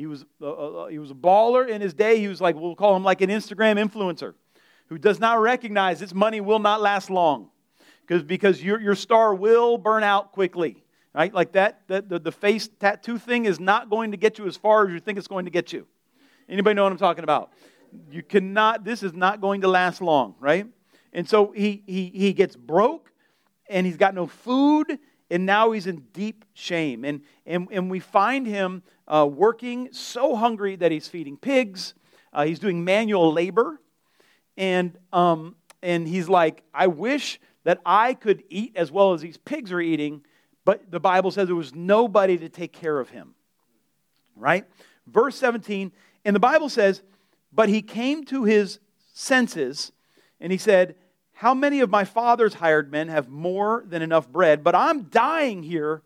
[0.01, 2.21] He was, uh, uh, uh, he was a baller in his day.
[2.21, 4.33] He was like, we'll call him like an Instagram influencer
[4.87, 7.51] who does not recognize this money will not last long
[8.01, 10.83] because, because your, your star will burn out quickly.
[11.15, 11.35] Right?
[11.35, 14.57] Like that, that the, the face tattoo thing is not going to get you as
[14.57, 15.87] far as you think it's going to get you.
[16.49, 17.53] Anybody know what I'm talking about?
[18.11, 20.67] You cannot, this is not going to last long, right?
[21.13, 23.13] And so he, he, he gets broke
[23.69, 24.99] and he's got no food
[25.31, 27.05] and now he's in deep shame.
[27.05, 31.95] And, and, and we find him uh, working so hungry that he's feeding pigs,
[32.33, 33.81] uh, he's doing manual labor.
[34.57, 39.37] And, um, and he's like, I wish that I could eat as well as these
[39.37, 40.23] pigs are eating,
[40.65, 43.35] but the Bible says there was nobody to take care of him.
[44.37, 44.65] Right?
[45.07, 45.93] Verse 17,
[46.25, 47.03] and the Bible says,
[47.53, 48.79] But he came to his
[49.13, 49.91] senses
[50.41, 50.95] and he said,
[51.33, 54.63] How many of my father's hired men have more than enough bread?
[54.63, 56.03] But I'm dying here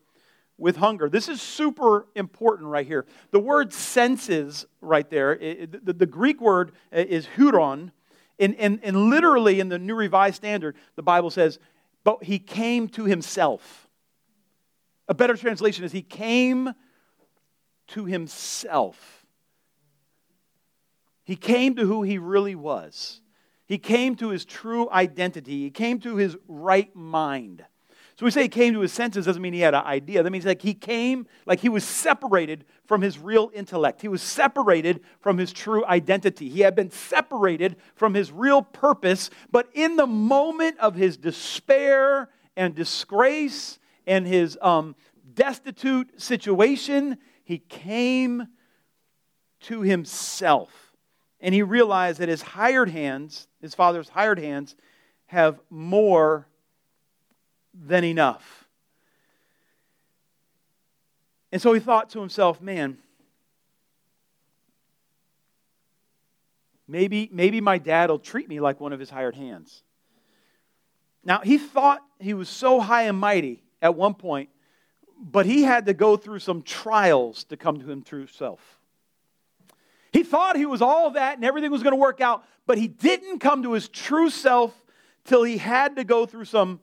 [0.57, 1.09] with hunger.
[1.09, 3.07] This is super important right here.
[3.31, 7.91] The word senses right there, the, the, Greek word uh, is heauton.
[8.39, 11.59] And, and, and literally in the New Revised Standard, the Bible says,
[12.03, 13.89] But he came to himself.
[15.09, 16.73] A better translation is, He came
[17.89, 19.27] to himself.
[21.25, 23.21] He came to who he really was.
[23.67, 25.63] He came to his true identity.
[25.63, 27.65] He came to his right mind.
[28.17, 30.23] So we say he came to his senses doesn't mean he had an idea.
[30.23, 34.03] That means like he came, like he was separated from his real intellect.
[34.03, 36.49] He was separated from his true identity.
[36.49, 42.31] He had been separated from his real purpose, but in the moment of his despair
[42.57, 44.95] and disgrace and his um,
[45.35, 48.47] destitute situation, he came
[49.63, 50.93] to himself
[51.41, 54.77] and he realized that his hired hands, his father's hired hands,
[55.27, 56.47] have more
[57.75, 58.65] than enough.
[61.53, 62.99] And so he thought to himself, man,
[66.89, 69.83] maybe, maybe my dad will treat me like one of his hired hands.
[71.25, 74.51] Now, he thought he was so high and mighty at one point,
[75.19, 78.61] but he had to go through some trials to come to him true self.
[80.13, 82.89] He thought he was all that and everything was going to work out, but he
[82.89, 84.75] didn't come to his true self
[85.25, 86.81] till he had to go through some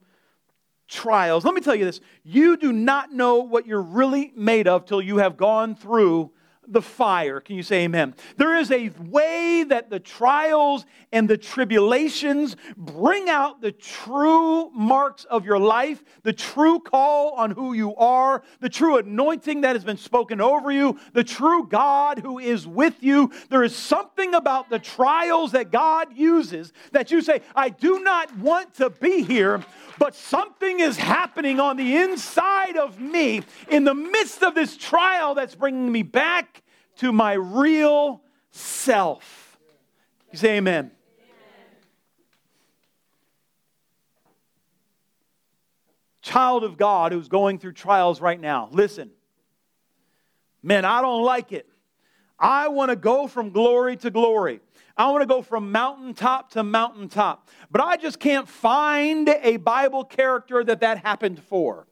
[0.91, 1.45] trials.
[1.45, 5.01] Let me tell you this you do not know what you're really made of till
[5.01, 6.31] you have gone through
[6.67, 7.41] the fire.
[7.41, 8.15] Can you say amen?
[8.37, 15.25] There is a way that the trials and the tribulations bring out the true marks
[15.25, 19.83] of your life, the true call on who you are, the true anointing that has
[19.83, 23.31] been spoken over you, the true God who is with you.
[23.49, 28.35] There is something about the trials that God uses that you say, I do not
[28.37, 29.65] want to be here,
[30.01, 35.35] but something is happening on the inside of me in the midst of this trial
[35.35, 36.63] that's bringing me back
[36.95, 39.59] to my real self.
[40.31, 40.89] You say amen.
[46.23, 49.11] Child of God who's going through trials right now, listen.
[50.63, 51.67] Man, I don't like it.
[52.39, 54.61] I want to go from glory to glory.
[54.97, 57.49] I want to go from mountaintop to mountaintop.
[57.69, 61.87] But I just can't find a Bible character that that happened for.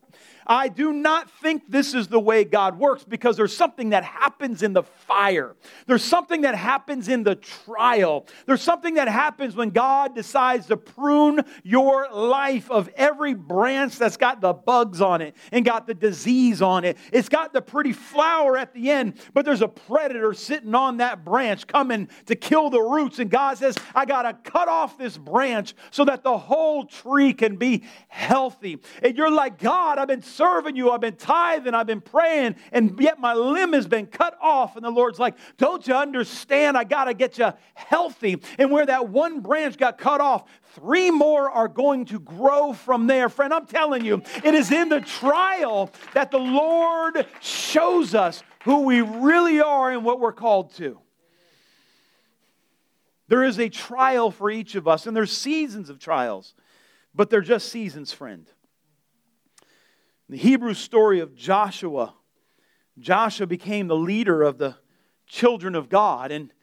[0.50, 4.64] I do not think this is the way God works because there's something that happens
[4.64, 5.56] in the fire.
[5.86, 8.26] There's something that happens in the trial.
[8.48, 14.18] There's something that happens when God decides to prune your life of every branch that's
[14.18, 16.98] got the bugs on it and got the disease on it.
[17.14, 21.24] It's got the pretty flower at the end, but there's a predator sitting on that
[21.24, 23.20] branch coming to kill the roots.
[23.20, 27.34] And God says, I got to cut off this branch so that the whole tree
[27.34, 28.80] can be healthy.
[29.04, 32.98] And you're like, God, I've been serving you, I've been tithing, I've been praying, and
[32.98, 34.78] yet my limb has been cut off.
[34.78, 36.78] And the Lord's like, Don't you understand?
[36.78, 38.42] I got to get you healthy.
[38.58, 43.06] And where that one branch got cut off, three more are going to grow from
[43.06, 43.28] there.
[43.28, 48.84] Friend, I'm telling you, it is in the trial that the Lord shows us who
[48.84, 51.00] we really are and what we're called to.
[53.28, 56.56] There is a trial for each of us, and there's seasons of trials,
[57.14, 58.48] but they're just seasons, friend.
[60.30, 62.14] The Hebrew story of Joshua,
[63.00, 64.76] Joshua became the leader of the
[65.26, 66.54] children of God, and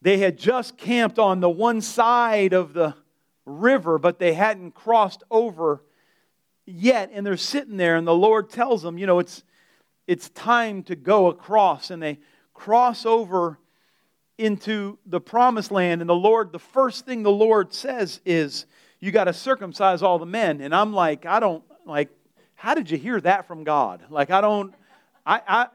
[0.00, 2.94] they had just camped on the one side of the
[3.44, 5.82] river, but they hadn't crossed over
[6.64, 7.10] yet.
[7.12, 9.42] And they're sitting there, and the Lord tells them, you know, it's,
[10.06, 11.90] it's time to go across.
[11.90, 12.20] And they
[12.54, 13.58] cross over
[14.36, 16.00] into the promised land.
[16.00, 18.66] And the Lord, the first thing the Lord says is,
[19.00, 20.60] You got to circumcise all the men.
[20.60, 22.10] And I'm like, I don't, like,
[22.58, 24.02] how did you hear that from God?
[24.10, 24.74] Like, I don't,
[25.24, 25.66] I, I,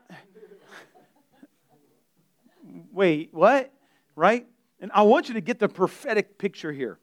[2.92, 3.72] wait, what?
[4.18, 4.46] Right?
[4.82, 7.00] And I want you to get the prophetic picture here.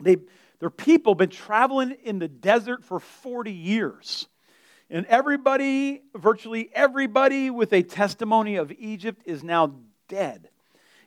[0.00, 0.18] They,
[0.60, 4.28] their people been traveling in the desert for 40 years.
[4.88, 9.74] And everybody, virtually everybody with a testimony of Egypt is now
[10.06, 10.48] dead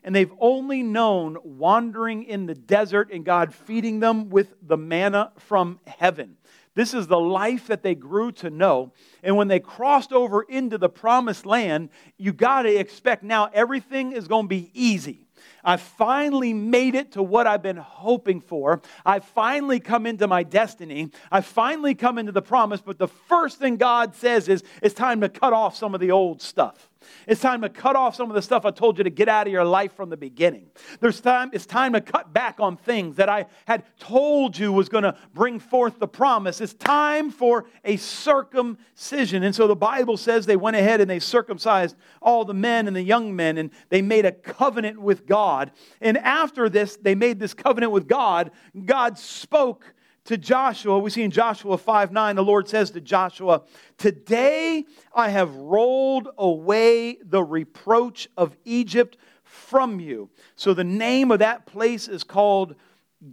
[0.05, 5.31] and they've only known wandering in the desert and God feeding them with the manna
[5.37, 6.37] from heaven.
[6.75, 8.91] This is the life that they grew to know.
[9.23, 14.11] And when they crossed over into the promised land, you got to expect now everything
[14.11, 15.21] is going to be easy.
[15.63, 18.81] I finally made it to what I've been hoping for.
[19.05, 21.11] I finally come into my destiny.
[21.31, 22.81] I finally come into the promise.
[22.81, 26.11] But the first thing God says is it's time to cut off some of the
[26.11, 26.89] old stuff.
[27.27, 29.47] It's time to cut off some of the stuff I told you to get out
[29.47, 30.67] of your life from the beginning.
[30.99, 34.89] There's time, it's time to cut back on things that I had told you was
[34.89, 36.61] going to bring forth the promise.
[36.61, 39.43] It's time for a circumcision.
[39.43, 42.95] And so the Bible says they went ahead and they circumcised all the men and
[42.95, 45.71] the young men, and they made a covenant with God.
[46.01, 48.51] And after this, they made this covenant with God.
[48.85, 49.94] God spoke
[50.25, 53.63] to Joshua, we see in Joshua 5 9, the Lord says to Joshua,
[53.97, 60.29] Today I have rolled away the reproach of Egypt from you.
[60.55, 62.75] So the name of that place is called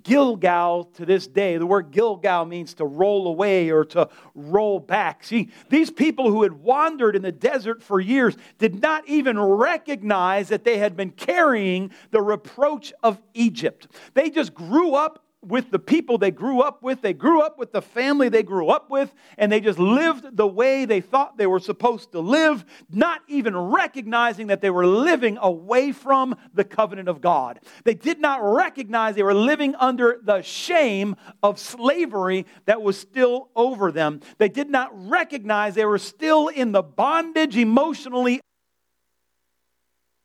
[0.02, 1.56] Gilgal to this day.
[1.56, 5.24] The word Gilgal means to roll away or to roll back.
[5.24, 10.48] See, these people who had wandered in the desert for years did not even recognize
[10.48, 13.88] that they had been carrying the reproach of Egypt.
[14.14, 17.02] They just grew up with the people they grew up with.
[17.02, 20.46] They grew up with the family they grew up with, and they just lived the
[20.46, 25.38] way they thought they were supposed to live, not even recognizing that they were living
[25.40, 27.60] away from the covenant of God.
[27.84, 33.50] They did not recognize they were living under the shame of slavery that was still
[33.56, 34.20] over them.
[34.38, 38.40] They did not recognize they were still in the bondage emotionally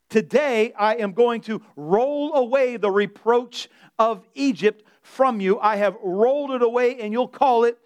[0.10, 3.67] Today, I am going to roll away the reproach
[3.99, 5.59] of Egypt from you.
[5.59, 7.77] I have rolled it away, and you'll call it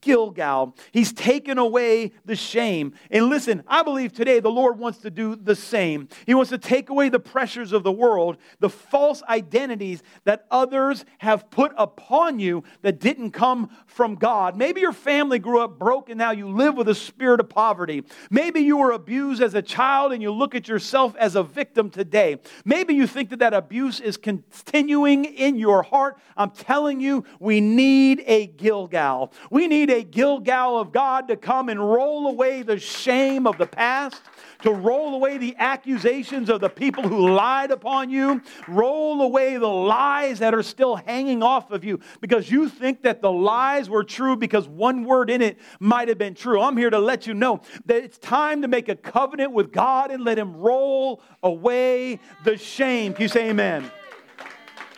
[0.00, 0.76] Gilgal.
[0.92, 2.94] He's taken away the shame.
[3.10, 6.08] And listen, I believe today the Lord wants to do the same.
[6.26, 11.04] He wants to take away the pressures of the world, the false identities that others
[11.18, 14.56] have put upon you that didn't come from God.
[14.56, 18.04] Maybe your family grew up broken, now you live with a spirit of poverty.
[18.30, 21.90] Maybe you were abused as a child and you look at yourself as a victim
[21.90, 22.38] today.
[22.64, 26.18] Maybe you think that that abuse is continuing in your heart.
[26.36, 29.32] I'm telling you, we need a Gilgal.
[29.50, 33.58] We need need a Gilgal of God to come and roll away the shame of
[33.58, 34.22] the past,
[34.62, 39.66] to roll away the accusations of the people who lied upon you, roll away the
[39.66, 44.04] lies that are still hanging off of you because you think that the lies were
[44.04, 46.60] true because one word in it might have been true.
[46.60, 50.10] I'm here to let you know that it's time to make a covenant with God
[50.10, 53.12] and let Him roll away the shame.
[53.12, 53.90] Can you say amen?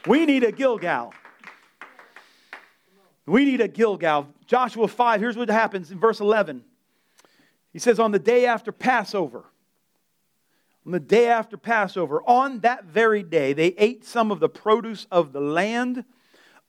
[0.07, 1.13] We need a Gilgal.
[3.27, 4.29] We need a Gilgal.
[4.47, 6.65] Joshua 5, here's what happens in verse 11.
[7.73, 9.45] He says, On the day after Passover,
[10.87, 15.07] on the day after Passover, on that very day, they ate some of the produce
[15.11, 16.05] of the land,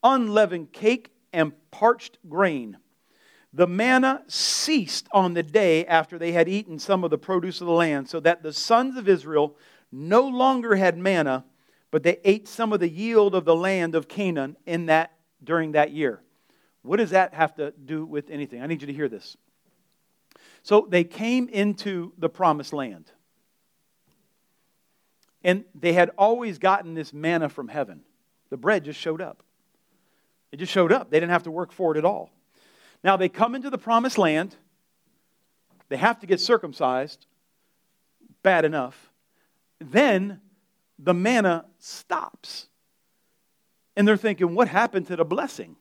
[0.03, 2.77] unleavened cake, and parched grain.
[3.53, 7.67] The manna ceased on the day after they had eaten some of the produce of
[7.67, 9.55] the land, so that the sons of Israel
[9.91, 11.45] no longer had manna,
[11.91, 15.13] but they ate some of the yield of the land of Canaan in that
[15.43, 16.21] during that year.
[16.81, 18.61] What does that have to do with anything?
[18.61, 19.35] I need you to hear this.
[20.63, 23.11] So they came into the promised land.
[25.43, 28.01] And they had always gotten this manna from heaven.
[28.49, 29.43] The bread just showed up.
[30.51, 31.09] It just showed up.
[31.09, 32.31] They didn't have to work for it at all.
[33.03, 34.55] Now they come into the promised land.
[35.89, 37.25] They have to get circumcised.
[38.43, 39.11] Bad enough.
[39.79, 40.41] Then
[40.99, 42.67] the manna stops.
[43.95, 45.75] And they're thinking, what happened to the blessing?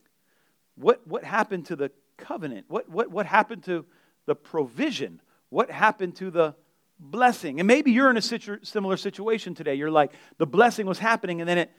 [0.77, 2.67] What, what happened to the covenant?
[2.69, 3.85] What, what, what happened to
[4.27, 5.21] the provision?
[5.49, 6.55] What happened to the
[6.99, 7.61] blessing?
[7.61, 9.75] And maybe you're in a situ- similar situation today.
[9.75, 11.71] You're like, the blessing was happening and then it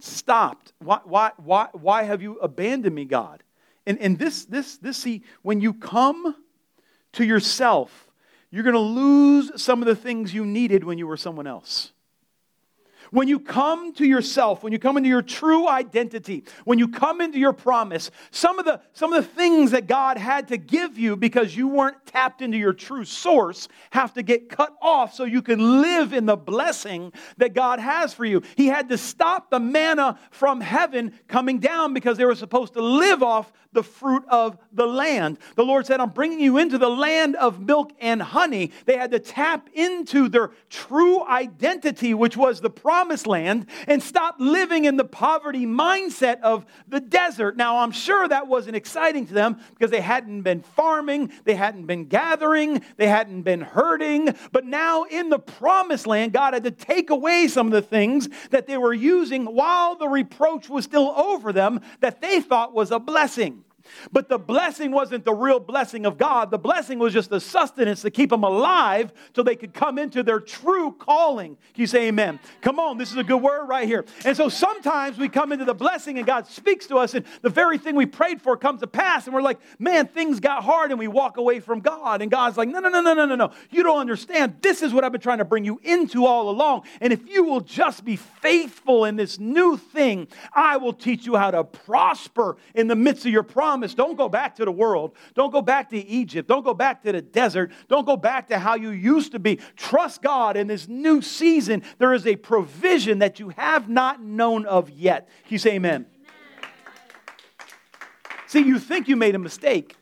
[0.00, 0.72] stopped.
[0.78, 3.42] Why, why, why, why have you abandoned me, God?
[3.86, 6.34] And, and this, this, this, see, when you come
[7.12, 8.10] to yourself,
[8.50, 11.92] you're going to lose some of the things you needed when you were someone else.
[13.16, 17.22] When you come to yourself, when you come into your true identity, when you come
[17.22, 20.98] into your promise, some of the, some of the things that God had to give
[20.98, 25.24] you because you weren't tapped into your true source have to get cut off so
[25.24, 28.42] you can live in the blessing that God has for you.
[28.54, 32.82] He had to stop the manna from heaven coming down because they were supposed to
[32.82, 35.38] live off the fruit of the land.
[35.54, 38.72] The Lord said, I'm bringing you into the land of milk and honey.
[38.86, 42.70] They had to tap into their true identity, which was the
[43.06, 47.56] promised land, and stop living in the poverty mindset of the desert.
[47.56, 51.86] Now, I'm sure that wasn't exciting to them because they hadn't been farming, they hadn't
[51.86, 54.34] been gathering, they hadn't been herding.
[54.50, 58.28] But now in the promised land, God had to take away some of the things
[58.50, 62.90] that they were using while the reproach was still over them that they thought was
[62.90, 63.62] a blessing.
[64.12, 66.50] But the blessing wasn't the real blessing of God.
[66.50, 70.22] The blessing was just the sustenance to keep them alive till they could come into
[70.22, 71.56] their true calling.
[71.74, 72.38] Can you say amen?
[72.60, 74.04] Come on, this is a good word right here.
[74.24, 77.50] And so sometimes we come into the blessing and God speaks to us, and the
[77.50, 80.90] very thing we prayed for comes to pass, and we're like, man, things got hard,
[80.90, 82.22] and we walk away from God.
[82.22, 83.52] And God's like, no, no, no, no, no, no, no.
[83.70, 84.56] You don't understand.
[84.62, 86.82] This is what I've been trying to bring you into all along.
[87.00, 91.36] And if you will just be faithful in this new thing, I will teach you
[91.36, 93.94] how to prosper in the midst of your promise promise.
[93.94, 95.14] Don't go back to the world.
[95.34, 96.48] Don't go back to Egypt.
[96.48, 97.72] Don't go back to the desert.
[97.88, 99.56] Don't go back to how you used to be.
[99.76, 101.82] Trust God in this new season.
[101.98, 105.28] There is a provision that you have not known of yet.
[105.44, 106.06] Can you say amen?
[106.06, 106.70] amen.
[108.46, 109.94] See, you think you made a mistake.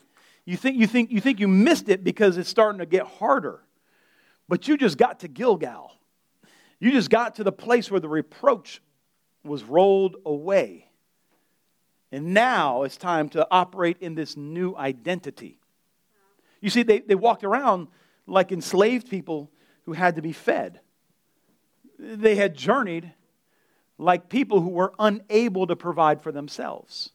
[0.44, 3.60] You think, you, think, you think you missed it because it's starting to get harder.
[4.48, 5.90] But you just got to Gilgal.
[6.78, 8.80] You just got to the place where the reproach
[9.42, 10.86] was rolled away.
[12.14, 15.58] And now it's time to operate in this new identity.
[16.60, 17.88] You see, they, they walked around
[18.28, 19.50] like enslaved people
[19.82, 20.78] who had to be fed.
[21.98, 23.12] They had journeyed
[23.98, 27.10] like people who were unable to provide for themselves.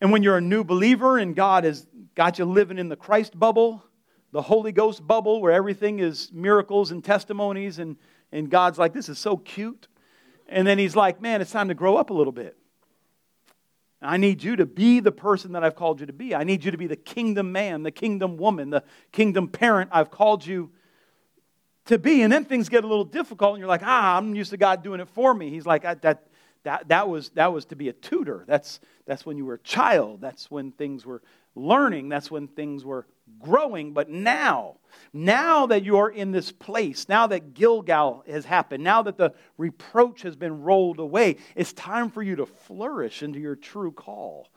[0.00, 3.38] And when you're a new believer and God has got you living in the Christ
[3.38, 3.84] bubble,
[4.32, 7.98] the Holy Ghost bubble, where everything is miracles and testimonies, and,
[8.32, 9.86] and God's like, this is so cute.
[10.48, 12.56] And then He's like, man, it's time to grow up a little bit.
[14.00, 16.34] I need you to be the person that I've called you to be.
[16.34, 20.10] I need you to be the kingdom man, the kingdom woman, the kingdom parent I've
[20.10, 20.70] called you
[21.86, 22.22] to be.
[22.22, 24.82] And then things get a little difficult, and you're like, ah, I'm used to God
[24.82, 25.50] doing it for me.
[25.50, 26.28] He's like, that,
[26.62, 28.44] that, that, was, that was to be a tutor.
[28.46, 30.20] That's, that's when you were a child.
[30.20, 31.22] That's when things were
[31.56, 32.08] learning.
[32.08, 33.06] That's when things were
[33.40, 33.92] growing.
[33.92, 34.76] But now,
[35.12, 39.34] now that you are in this place, now that Gilgal has happened, now that the
[39.56, 44.48] reproach has been rolled away, it's time for you to flourish into your true call.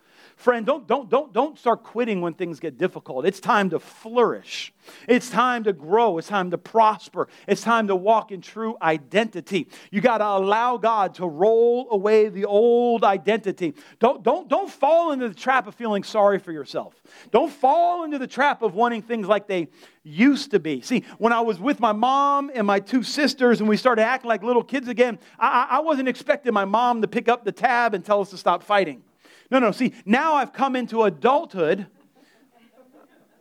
[0.42, 3.28] Friend, don't, don't, don't, don't start quitting when things get difficult.
[3.28, 4.74] It's time to flourish.
[5.08, 6.18] It's time to grow.
[6.18, 7.28] It's time to prosper.
[7.48, 9.68] It's time to walk in true identity.
[9.92, 13.76] You got to allow God to roll away the old identity.
[14.00, 17.00] Don't, don't, don't fall into the trap of feeling sorry for yourself.
[17.30, 19.68] Don't fall into the trap of wanting things like they
[20.04, 20.82] used to be.
[20.82, 24.30] See, when I was with my mom and my two sisters and we started acting
[24.30, 27.94] like little kids again, I, I wasn't expecting my mom to pick up the tab
[27.94, 29.04] and tell us to stop fighting.
[29.52, 29.72] No, no.
[29.72, 31.86] See, now I've come into adulthood,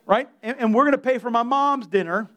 [0.06, 0.28] right?
[0.42, 2.28] And, and we're going to pay for my mom's dinner.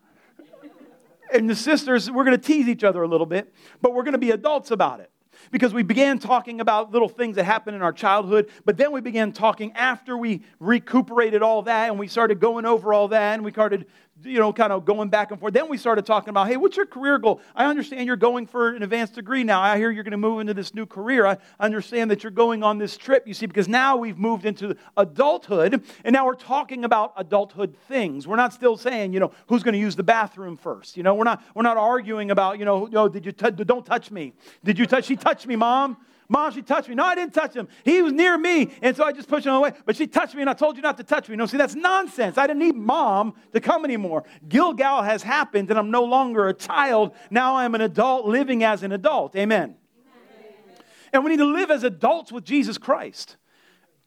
[1.34, 3.52] And the sisters, we're going to tease each other a little bit,
[3.82, 5.10] but we're going to be adults about it
[5.52, 9.02] because we began talking about little things that happened in our childhood, but then we
[9.02, 13.44] began talking after we recuperated all that and we started going over all that and
[13.44, 13.88] we started
[14.24, 15.54] you know, kind of going back and forth.
[15.54, 17.42] Then we started talking about, hey, what's your career goal?
[17.56, 19.62] I understand you're going for an advanced degree now.
[19.62, 21.26] I hear you're going to move into this new career.
[21.26, 24.76] I understand that you're going on this trip, you see, because now we've moved into
[24.98, 28.28] adulthood, and now we're talking about adulthood things.
[28.28, 30.98] We're not still saying, you know, who's going to use the bathroom first.
[30.98, 33.86] You know, we're not, we're not arguing about, you know, no, did you t- don't
[33.86, 34.34] touch me.
[34.64, 35.06] Did you touch?
[35.06, 35.98] She touched me, mom.
[36.34, 36.96] Mom, she touched me.
[36.96, 37.68] No, I didn't touch him.
[37.86, 39.72] He was near me, and so I just pushed him away.
[39.86, 41.36] But she touched me, and I told you not to touch me.
[41.36, 42.40] No, see, that's nonsense.
[42.40, 44.24] I didn't need mom to come anymore.
[44.50, 47.14] Gilgal has happened, and I'm no longer a child.
[47.30, 49.36] Now I'm an adult living as an adult.
[49.36, 49.76] Amen.
[50.08, 50.78] Amen.
[51.14, 53.38] And we need to live as adults with Jesus Christ.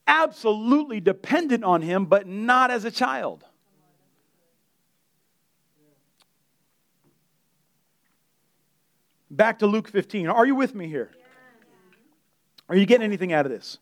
[0.08, 3.44] Absolutely dependent on him, but not as a child.
[9.30, 10.26] Back to Luke 15.
[10.26, 11.12] Are you with me here?
[12.68, 13.78] Are you getting anything out of this?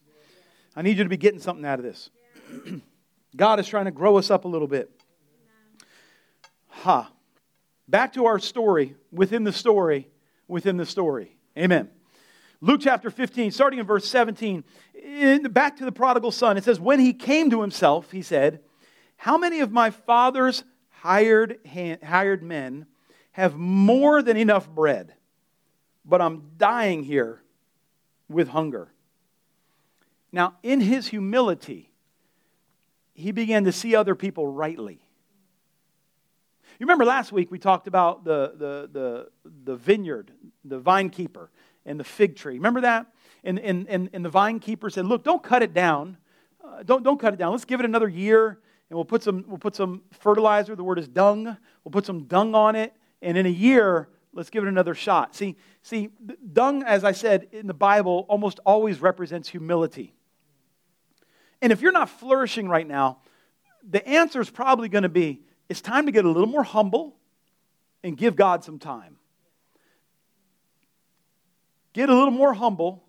[0.76, 2.11] I need you to be getting something out of this.
[3.37, 4.91] God is trying to grow us up a little bit.
[6.68, 7.11] Ha.
[7.89, 10.09] Back to our story, within the story,
[10.49, 11.37] within the story.
[11.57, 11.89] Amen.
[12.61, 14.64] Luke chapter 15, starting in verse 17,
[14.95, 18.61] in, back to the prodigal son, it says, When he came to himself, he said,
[19.16, 22.87] How many of my father's hired, hand, hired men
[23.32, 25.14] have more than enough bread?
[26.05, 27.43] But I'm dying here
[28.35, 28.93] with hunger.
[30.32, 31.91] Now, in his humility,
[33.14, 35.01] he began to see other people rightly.
[36.78, 39.28] You remember last week we talked about the, the, the,
[39.64, 40.32] the vineyard,
[40.64, 41.51] the vine keeper,
[41.87, 42.55] and the fig tree.
[42.55, 43.07] Remember that?
[43.45, 46.16] And, and, and, and the vine keeper said, Look, don't cut it down.
[46.64, 47.53] Uh, don't, don't cut it down.
[47.53, 48.59] Let's give it another year,
[48.91, 50.74] and we'll put, some, we'll put some fertilizer.
[50.74, 51.45] The word is dung.
[51.85, 55.35] We'll put some dung on it, and in a year, let's give it another shot.
[55.35, 56.11] See, see,
[56.53, 60.14] dung, as I said in the Bible, almost always represents humility.
[61.62, 63.18] And if you're not flourishing right now,
[63.89, 67.16] the answer is probably going to be it's time to get a little more humble
[68.03, 69.16] and give God some time.
[71.95, 73.03] Get a little more humble,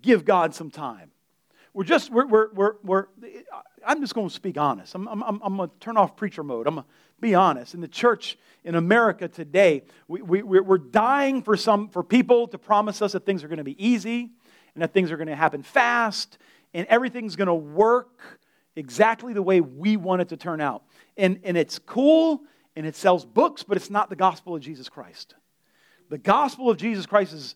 [0.00, 1.10] give God some time.
[1.74, 3.06] We're just, we're, we're, we're, we're
[3.84, 4.94] I'm just going to speak honest.
[4.94, 6.66] I'm, I'm, I'm going to turn off preacher mode.
[6.66, 6.84] I'm
[7.20, 7.74] be honest.
[7.74, 12.58] In the church in America today, we, we, we're dying for, some, for people to
[12.58, 14.30] promise us that things are going to be easy
[14.74, 16.38] and that things are going to happen fast
[16.72, 18.40] and everything's going to work
[18.76, 20.82] exactly the way we want it to turn out.
[21.16, 22.42] And, and it's cool
[22.76, 25.34] and it sells books, but it's not the gospel of Jesus Christ.
[26.10, 27.54] The gospel of Jesus Christ is,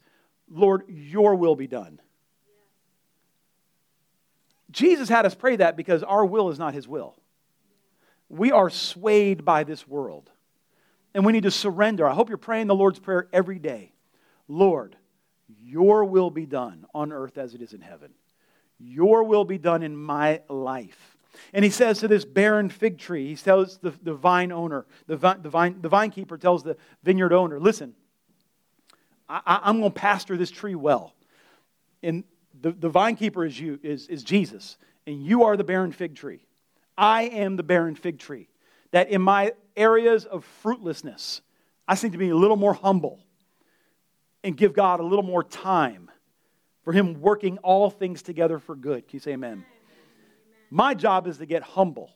[0.49, 2.01] Lord, your will be done.
[4.71, 7.17] Jesus had us pray that because our will is not his will.
[8.29, 10.31] We are swayed by this world.
[11.15, 12.07] And we need to surrender.
[12.07, 13.93] I hope you're praying the Lord's Prayer every day.
[14.47, 14.97] Lord,
[15.63, 18.11] your will be done on earth as it is in heaven.
[18.79, 21.17] Your will be done in my life.
[21.53, 25.17] And he says to this barren fig tree, he tells the, the vine owner, the,
[25.17, 27.95] vine, the, vine, the vine keeper tells the vineyard owner, listen,
[29.29, 31.15] I, am going to pasture this tree well.
[32.03, 32.25] And
[32.61, 36.17] the, the vine keeper is you, is, is Jesus, and you are the barren fig
[36.17, 36.47] tree.
[36.99, 38.49] I am the barren fig tree.
[38.91, 41.41] That in my areas of fruitlessness,
[41.87, 43.21] I seem to be a little more humble
[44.43, 46.11] and give God a little more time
[46.83, 49.07] for Him working all things together for good.
[49.07, 49.65] Can you say amen?
[50.71, 52.11] My job is to get humble,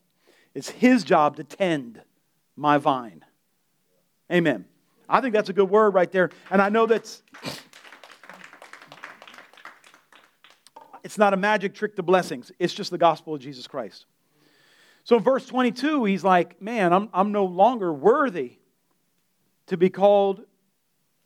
[0.54, 2.02] it's His job to tend
[2.56, 3.24] my vine.
[4.30, 4.64] Amen.
[5.08, 6.30] I think that's a good word right there.
[6.50, 7.22] And I know that's.
[11.04, 14.06] It's not a magic trick to blessings, it's just the gospel of Jesus Christ.
[15.04, 18.58] So, verse 22, he's like, Man, I'm, I'm no longer worthy
[19.66, 20.42] to be called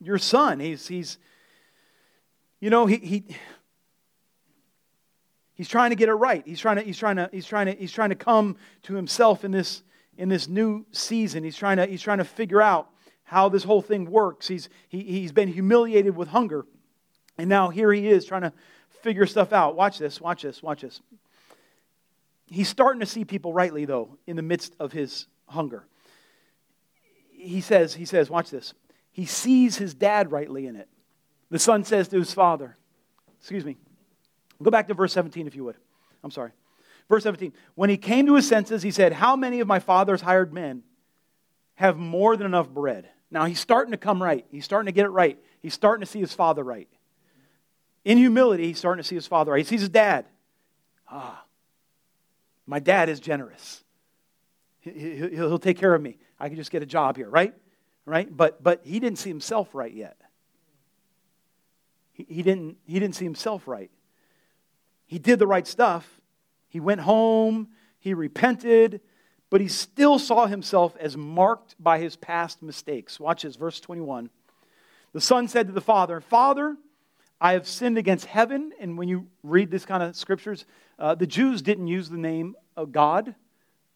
[0.00, 0.60] your son.
[0.60, 1.18] He's, he's
[2.60, 3.24] you know, he, he,
[5.54, 6.42] he's trying to get it right.
[6.46, 9.44] He's trying to, he's trying to, he's trying to, he's trying to come to himself
[9.44, 9.82] in this,
[10.16, 11.44] in this new season.
[11.44, 12.88] He's trying to, he's trying to figure out
[13.24, 14.48] how this whole thing works.
[14.48, 16.64] He's, he, he's been humiliated with hunger.
[17.38, 18.52] And now here he is trying to
[19.02, 19.76] figure stuff out.
[19.76, 21.00] Watch this, watch this, watch this.
[22.48, 25.86] He's starting to see people rightly, though, in the midst of his hunger.
[27.32, 28.74] He says, he says, watch this.
[29.12, 30.88] He sees his dad rightly in it.
[31.50, 32.76] The son says to his father,
[33.38, 33.76] excuse me,
[34.62, 35.76] go back to verse 17 if you would.
[36.22, 36.50] I'm sorry.
[37.08, 37.52] Verse 17.
[37.74, 40.82] When he came to his senses, he said, How many of my father's hired men
[41.76, 43.08] have more than enough bread?
[43.30, 44.44] Now he's starting to come right.
[44.50, 45.38] He's starting to get it right.
[45.60, 46.88] He's starting to see his father right.
[48.04, 49.58] In humility, he's starting to see his father right.
[49.58, 50.26] He sees his dad.
[51.08, 51.44] Ah,
[52.66, 53.82] my dad is generous.
[54.80, 56.18] He'll take care of me.
[56.38, 57.54] I can just get a job here, right?
[58.04, 58.34] Right?
[58.34, 60.16] But, but he didn't see himself right yet.
[62.12, 63.90] He, he, didn't, he didn't see himself right.
[65.06, 66.08] He did the right stuff.
[66.68, 67.68] He went home.
[67.98, 69.00] He repented.
[69.50, 73.20] but he still saw himself as marked by his past mistakes.
[73.20, 74.30] Watch this, verse 21.
[75.12, 76.76] The son said to the father, Father,
[77.40, 78.72] I have sinned against heaven.
[78.80, 80.64] And when you read this kind of scriptures,
[80.98, 83.34] uh, the Jews didn't use the name of God,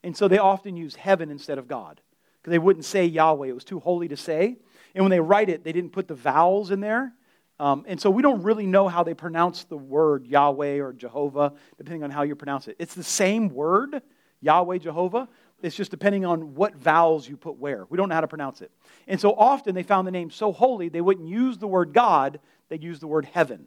[0.03, 2.01] and so they often use heaven instead of God
[2.41, 3.49] because they wouldn't say Yahweh.
[3.49, 4.57] It was too holy to say.
[4.95, 7.13] And when they write it, they didn't put the vowels in there.
[7.59, 11.53] Um, and so we don't really know how they pronounce the word Yahweh or Jehovah,
[11.77, 12.77] depending on how you pronounce it.
[12.79, 14.01] It's the same word,
[14.41, 15.29] Yahweh, Jehovah.
[15.63, 17.85] It's just depending on what vowels you put where.
[17.91, 18.71] We don't know how to pronounce it.
[19.07, 22.41] And so often they found the name so holy, they wouldn't use the word God,
[22.71, 23.67] they'd use the word heaven.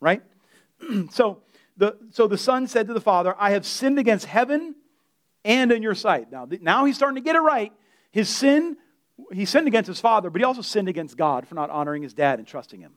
[0.00, 0.22] Right?
[1.12, 1.42] so,
[1.76, 4.74] the, so the son said to the father, I have sinned against heaven
[5.44, 6.32] and in your sight.
[6.32, 7.72] Now, now he's starting to get it right.
[8.10, 8.76] His sin,
[9.32, 12.14] he sinned against his father, but he also sinned against God for not honoring his
[12.14, 12.94] dad and trusting him,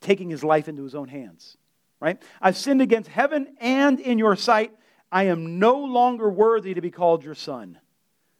[0.00, 1.56] taking his life into his own hands.
[1.98, 2.22] Right?
[2.40, 4.72] I've sinned against heaven and in your sight.
[5.12, 7.78] I am no longer worthy to be called your son.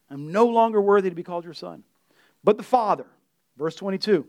[0.09, 1.85] I'm no longer worthy to be called your son.
[2.43, 3.07] But the father,
[3.57, 4.27] verse 22,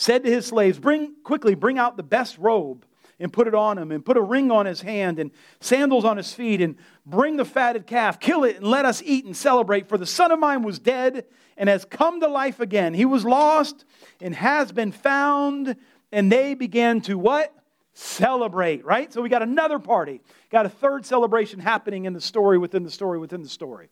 [0.00, 2.86] said to his slaves, Bring quickly, bring out the best robe
[3.18, 5.30] and put it on him, and put a ring on his hand, and
[5.60, 9.26] sandals on his feet, and bring the fatted calf, kill it, and let us eat
[9.26, 9.90] and celebrate.
[9.90, 11.26] For the son of mine was dead
[11.58, 12.94] and has come to life again.
[12.94, 13.84] He was lost
[14.22, 15.76] and has been found.
[16.10, 17.54] And they began to what?
[17.92, 19.12] Celebrate, right?
[19.12, 20.22] So we got another party.
[20.50, 23.90] Got a third celebration happening in the story within the story within the story.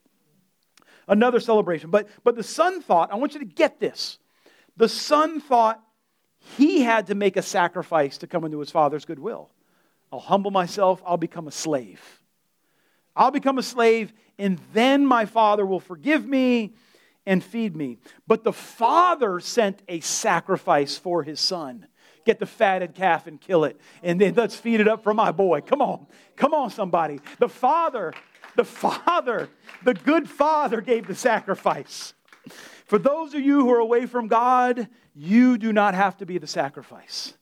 [1.07, 1.91] Another celebration.
[1.91, 4.19] But but the son thought, I want you to get this.
[4.79, 5.83] The son thought
[6.57, 9.51] he had to make a sacrifice to come into his father's goodwill.
[10.12, 12.01] I'll humble myself, I'll become a slave.
[13.14, 16.74] I'll become a slave, and then my father will forgive me
[17.26, 17.99] and feed me.
[18.26, 21.86] But the father sent a sacrifice for his son.
[22.24, 25.32] Get the fatted calf and kill it, and then let's feed it up for my
[25.32, 25.62] boy.
[25.62, 27.20] Come on, come on, somebody.
[27.38, 28.14] The father,
[28.55, 29.49] the father,
[29.82, 32.14] the good father gave the sacrifice.
[32.86, 34.88] For those of you who are away from God,
[35.19, 37.35] you do not have to be the sacrifice.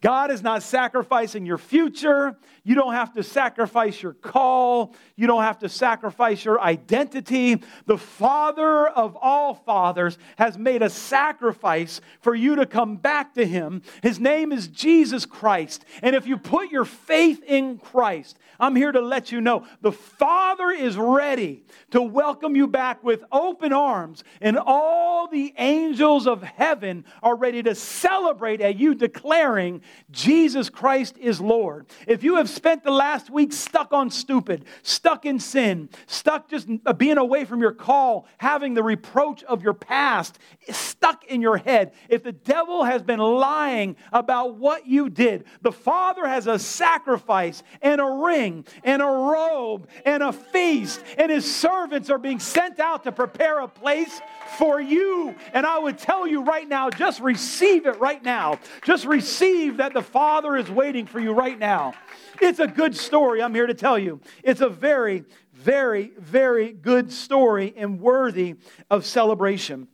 [0.00, 2.36] God is not sacrificing your future.
[2.64, 4.94] You don't have to sacrifice your call.
[5.16, 7.60] You don't have to sacrifice your identity.
[7.86, 13.44] The Father of all fathers has made a sacrifice for you to come back to
[13.44, 13.82] Him.
[14.02, 15.84] His name is Jesus Christ.
[16.02, 19.90] And if you put your faith in Christ, I'm here to let you know the
[19.90, 26.42] Father is ready to welcome you back with open arms, and all the angels of
[26.42, 29.82] heaven are ready to celebrate at you declaring
[30.12, 31.86] Jesus Christ is Lord.
[32.06, 36.68] If you have spent the last week stuck on stupid, stuck in sin, stuck just
[36.96, 40.38] being away from your call, having the reproach of your past
[40.70, 45.72] stuck in your head, if the devil has been lying about what you did, the
[45.72, 51.52] Father has a sacrifice and a ring and a robe and a feast, and his
[51.52, 54.20] servants are being sent out to prepare a place
[54.52, 55.34] for you.
[55.52, 58.58] And I would tell you right now, just receive it right now.
[58.84, 61.94] Just receive that the Father is waiting for you right now.
[62.40, 64.20] It's a good story, I'm here to tell you.
[64.42, 68.56] It's a very, very, very good story and worthy
[68.90, 69.88] of celebration.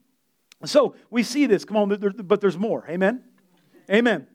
[0.65, 1.65] So we see this.
[1.65, 2.85] Come on, but there's more.
[2.89, 3.23] Amen?
[3.91, 4.27] Amen.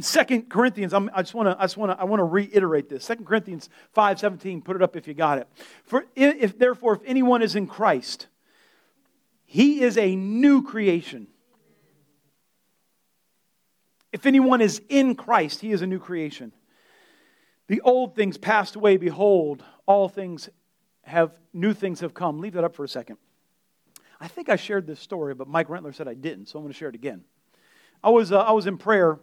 [0.00, 2.88] Second Corinthians, I'm, i just want to, I just want to, I want to reiterate
[2.88, 3.04] this.
[3.04, 4.62] Second Corinthians five seventeen.
[4.62, 5.48] Put it up if you got it.
[5.84, 8.26] For if therefore, if anyone is in Christ,
[9.46, 11.28] he is a new creation.
[14.12, 16.52] If anyone is in Christ, he is a new creation.
[17.68, 18.96] The old things passed away.
[18.96, 20.48] Behold, all things
[21.02, 22.40] have new things have come.
[22.40, 23.16] Leave that up for a second.
[24.20, 26.72] I think I shared this story, but Mike Rentler said I didn't, so I'm going
[26.72, 27.22] to share it again.
[28.02, 29.18] I was, uh, I was in prayer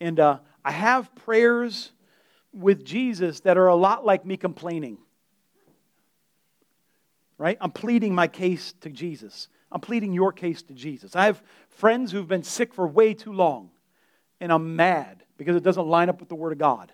[0.00, 1.92] and uh, I have prayers
[2.52, 4.98] with Jesus that are a lot like me complaining.
[7.36, 7.56] Right?
[7.60, 9.48] I'm pleading my case to Jesus.
[9.70, 11.14] I'm pleading your case to Jesus.
[11.14, 13.70] I have friends who've been sick for way too long,
[14.40, 16.92] and I'm mad because it doesn't line up with the Word of God.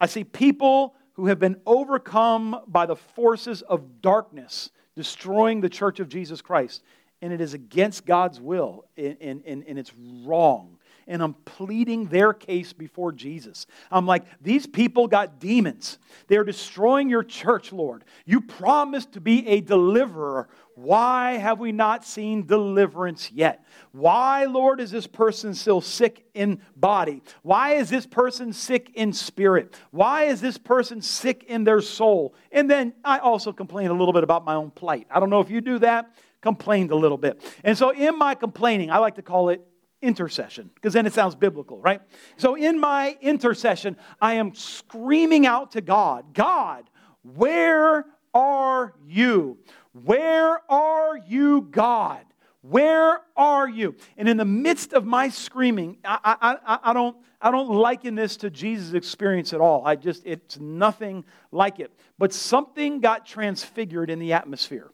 [0.00, 6.00] I see people who have been overcome by the forces of darkness destroying the church
[6.00, 6.82] of Jesus Christ,
[7.22, 9.92] and it is against God's will, and, and, and it's
[10.24, 10.78] wrong
[11.10, 13.66] and I'm pleading their case before Jesus.
[13.90, 15.98] I'm like, these people got demons.
[16.28, 18.04] They're destroying your church, Lord.
[18.24, 20.48] You promised to be a deliverer.
[20.76, 23.66] Why have we not seen deliverance yet?
[23.90, 27.22] Why, Lord, is this person still sick in body?
[27.42, 29.74] Why is this person sick in spirit?
[29.90, 32.34] Why is this person sick in their soul?
[32.52, 35.08] And then I also complain a little bit about my own plight.
[35.10, 37.38] I don't know if you do that complained a little bit.
[37.64, 39.60] And so in my complaining, I like to call it
[40.02, 42.00] intercession, because then it sounds biblical, right?
[42.36, 46.88] So in my intercession, I am screaming out to God God,
[47.22, 49.58] Where are you?
[49.92, 52.24] Where are you, God?
[52.62, 53.94] Where are you?
[54.16, 58.36] And in the midst of my screaming, I, I, I, don't, I don't liken this
[58.38, 59.86] to Jesus' experience at all.
[59.86, 61.90] I just, it's nothing like it.
[62.18, 64.90] But something got transfigured in the atmosphere.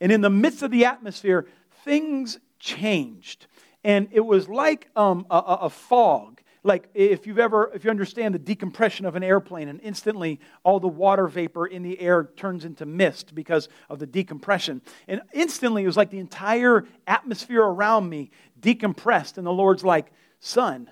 [0.00, 1.46] And in the midst of the atmosphere,
[1.84, 3.46] things changed.
[3.84, 6.40] And it was like um, a, a fog.
[6.64, 10.78] Like if you've ever if you understand the decompression of an airplane and instantly all
[10.78, 14.80] the water vapor in the air turns into mist because of the decompression.
[15.08, 18.30] And instantly it was like the entire atmosphere around me
[18.60, 20.88] decompressed and the lord's like son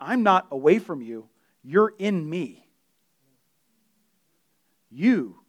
[0.00, 1.28] i'm not away from you.
[1.62, 2.66] You're in me.
[4.88, 5.40] You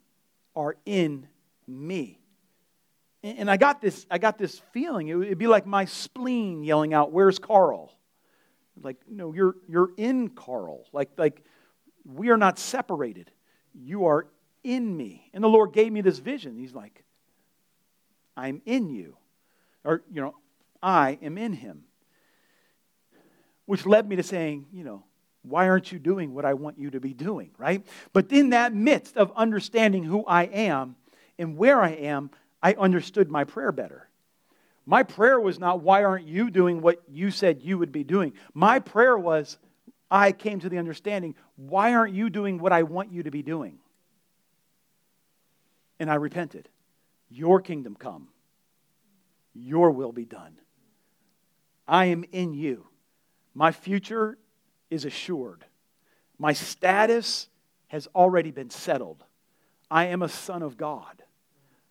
[0.55, 1.27] are in
[1.67, 2.19] me
[3.27, 6.93] and i got this i got this feeling it would be like my spleen yelling
[6.93, 7.97] out where's carl
[8.83, 10.85] like, no, you're, you're in Carl.
[10.93, 11.43] Like, like,
[12.05, 13.31] we are not separated.
[13.73, 14.27] You are
[14.63, 15.29] in me.
[15.33, 16.57] And the Lord gave me this vision.
[16.57, 17.03] He's like,
[18.35, 19.17] I'm in you.
[19.83, 20.35] Or, you know,
[20.81, 21.83] I am in him.
[23.65, 25.03] Which led me to saying, you know,
[25.41, 27.85] why aren't you doing what I want you to be doing, right?
[28.13, 30.95] But in that midst of understanding who I am
[31.37, 32.31] and where I am,
[32.61, 34.09] I understood my prayer better.
[34.85, 38.33] My prayer was not, why aren't you doing what you said you would be doing?
[38.53, 39.57] My prayer was,
[40.09, 43.43] I came to the understanding, why aren't you doing what I want you to be
[43.43, 43.79] doing?
[45.99, 46.69] And I repented.
[47.29, 48.29] Your kingdom come,
[49.53, 50.57] your will be done.
[51.85, 52.87] I am in you.
[53.53, 54.37] My future
[54.89, 55.65] is assured.
[56.37, 57.49] My status
[57.87, 59.23] has already been settled.
[59.91, 61.23] I am a son of God.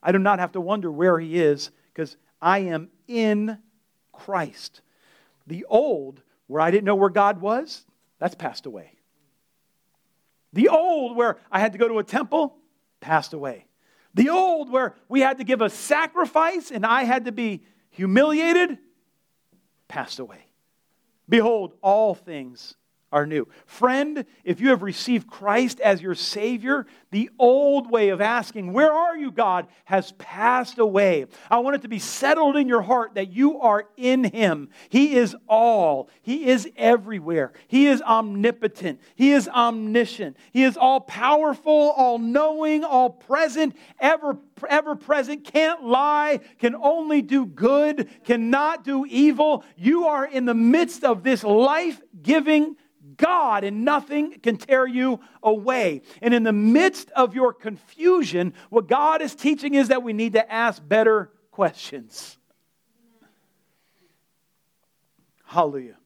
[0.02, 3.58] I do not have to wonder where he is because I am in
[4.12, 4.80] Christ.
[5.46, 7.84] The old, where I didn't know where God was,
[8.18, 8.92] that's passed away.
[10.52, 12.56] The old, where I had to go to a temple,
[13.00, 13.66] passed away.
[14.14, 18.78] The old, where we had to give a sacrifice and I had to be humiliated,
[19.88, 20.46] passed away.
[21.28, 22.74] Behold, all things
[23.12, 23.46] are new.
[23.66, 28.92] Friend, if you have received Christ as your Savior, the old way of asking, Where
[28.92, 31.26] are you, God, has passed away.
[31.48, 34.70] I want it to be settled in your heart that you are in Him.
[34.88, 37.52] He is all, He is everywhere.
[37.68, 44.36] He is omnipotent, He is omniscient, He is all powerful, all knowing, all present, ever,
[44.68, 49.64] ever present, can't lie, can only do good, cannot do evil.
[49.76, 52.76] You are in the midst of this life giving
[53.16, 56.02] God, and nothing can tear you away.
[56.22, 60.34] And in the midst of your confusion, what God is teaching is that we need
[60.34, 62.36] to ask better questions.
[65.44, 65.96] Hallelujah.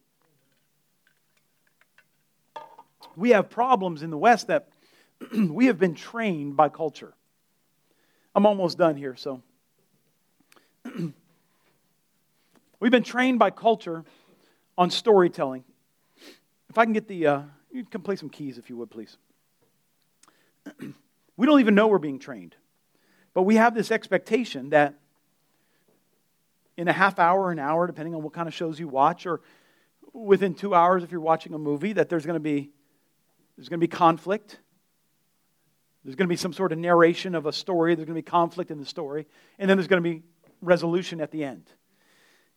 [3.16, 4.68] We have problems in the West that
[5.36, 7.14] we have been trained by culture.
[8.34, 9.42] I'm almost done here, so.
[12.80, 14.04] We've been trained by culture
[14.78, 15.64] on storytelling.
[16.70, 17.42] If I can get the, uh,
[17.72, 19.16] you can play some keys if you would, please.
[21.36, 22.54] we don't even know we're being trained,
[23.34, 24.94] but we have this expectation that
[26.76, 29.40] in a half hour, an hour, depending on what kind of shows you watch, or
[30.12, 32.70] within two hours if you're watching a movie, that there's going to be
[33.56, 34.60] there's going to be conflict.
[36.04, 37.96] There's going to be some sort of narration of a story.
[37.96, 39.26] There's going to be conflict in the story,
[39.58, 40.22] and then there's going to be
[40.62, 41.64] resolution at the end.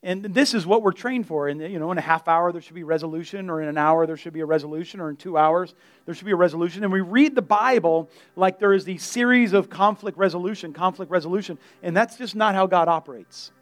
[0.06, 1.48] And this is what we're trained for.
[1.48, 4.06] And you know, in a half hour there should be resolution, or in an hour
[4.06, 5.74] there should be a resolution, or in two hours
[6.06, 6.84] there should be a resolution.
[6.84, 11.58] And we read the Bible like there is the series of conflict resolution, conflict resolution,
[11.82, 13.54] and that's just not how God operates.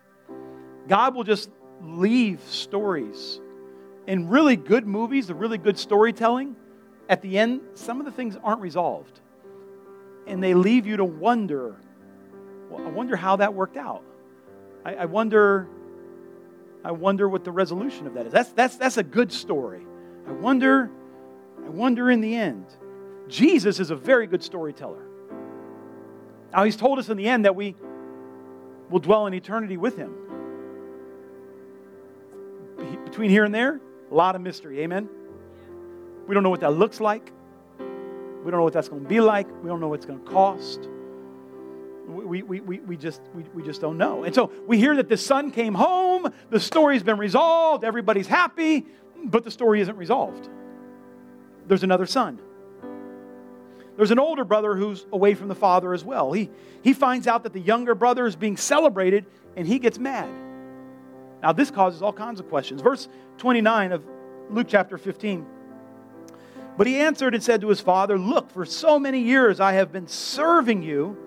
[0.87, 1.51] God will just
[1.83, 3.39] leave stories.
[4.07, 6.55] In really good movies, the really good storytelling,
[7.07, 9.19] at the end, some of the things aren't resolved.
[10.25, 11.75] And they leave you to wonder,
[12.69, 14.03] well, I wonder how that worked out.
[14.83, 15.67] I, I wonder
[16.83, 18.33] I wonder what the resolution of that is.
[18.33, 19.85] That's, that's, that's a good story.
[20.27, 20.89] I wonder,
[21.63, 22.65] I wonder in the end.
[23.27, 25.05] Jesus is a very good storyteller.
[26.51, 27.75] Now, he's told us in the end that we
[28.89, 30.15] will dwell in eternity with him.
[33.05, 33.79] Between here and there,
[34.09, 34.81] a lot of mystery.
[34.81, 35.07] Amen?
[36.27, 37.31] We don't know what that looks like.
[37.79, 39.47] We don't know what that's going to be like.
[39.61, 40.89] We don't know what it's going to cost
[42.11, 44.23] we, we, we, we, just, we, we just don't know.
[44.23, 46.10] And so we hear that the son came home,
[46.49, 48.85] the story's been resolved, everybody's happy,
[49.23, 50.49] but the story isn't resolved.
[51.67, 52.39] There's another son.
[53.97, 56.31] There's an older brother who's away from the father as well.
[56.31, 56.49] He,
[56.81, 60.29] he finds out that the younger brother is being celebrated and he gets mad.
[61.41, 62.81] Now, this causes all kinds of questions.
[62.81, 63.07] Verse
[63.37, 64.03] 29 of
[64.49, 65.45] Luke chapter 15.
[66.77, 69.91] But he answered and said to his father, Look, for so many years I have
[69.91, 71.17] been serving you,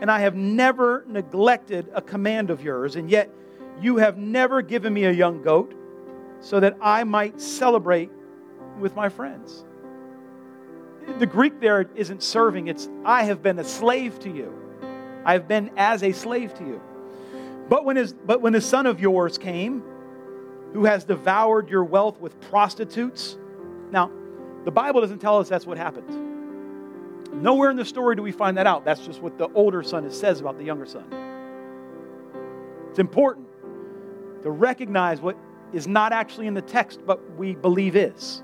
[0.00, 3.30] and I have never neglected a command of yours, and yet
[3.80, 5.74] you have never given me a young goat
[6.40, 8.10] so that I might celebrate
[8.78, 9.64] with my friends.
[11.18, 14.54] The Greek there isn't serving, it's I have been a slave to you.
[15.24, 16.80] I have been as a slave to you.
[17.68, 19.82] But when, his, but when the son of yours came,
[20.72, 23.36] who has devoured your wealth with prostitutes.
[23.90, 24.10] Now,
[24.64, 27.42] the Bible doesn't tell us that's what happened.
[27.42, 28.84] Nowhere in the story do we find that out.
[28.84, 31.04] That's just what the older son says about the younger son.
[32.90, 33.49] It's important
[34.42, 35.36] to recognize what
[35.72, 38.42] is not actually in the text, but we believe is.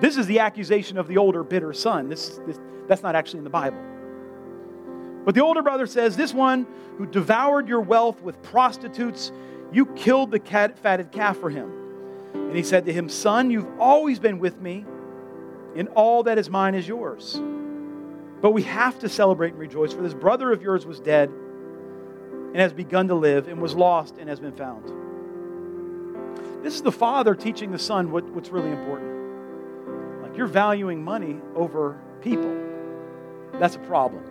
[0.00, 2.08] This is the accusation of the older, bitter son.
[2.08, 3.78] This, this, that's not actually in the Bible.
[5.24, 6.66] But the older brother says, This one
[6.98, 9.32] who devoured your wealth with prostitutes,
[9.72, 11.72] you killed the fat fatted calf for him.
[12.34, 14.84] And he said to him, Son, you've always been with me,
[15.76, 17.40] and all that is mine is yours.
[18.40, 21.30] But we have to celebrate and rejoice, for this brother of yours was dead
[22.52, 24.84] and has begun to live, and was lost and has been found.
[26.62, 30.22] This is the father teaching the son what, what's really important.
[30.22, 32.56] Like you're valuing money over people.
[33.58, 34.24] That's a problem.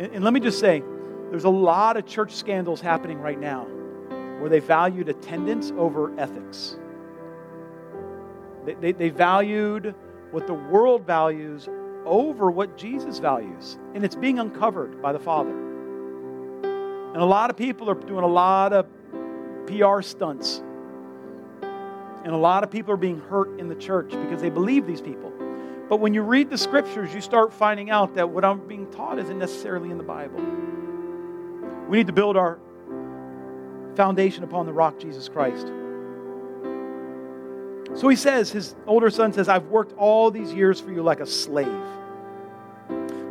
[0.00, 0.82] And, and let me just say,
[1.30, 3.66] there's a lot of church scandals happening right now
[4.40, 6.76] where they valued attendance over ethics.
[8.64, 9.94] They, they, they, valued
[10.32, 11.68] what the world values
[12.04, 13.78] over what Jesus values.
[13.94, 15.69] And it's being uncovered by the Father.
[17.12, 18.86] And a lot of people are doing a lot of
[19.66, 20.62] PR stunts.
[22.22, 25.00] And a lot of people are being hurt in the church because they believe these
[25.00, 25.32] people.
[25.88, 29.18] But when you read the scriptures, you start finding out that what I'm being taught
[29.18, 30.40] isn't necessarily in the Bible.
[31.88, 32.60] We need to build our
[33.96, 35.66] foundation upon the rock, Jesus Christ.
[37.94, 41.18] So he says, his older son says, I've worked all these years for you like
[41.18, 41.66] a slave.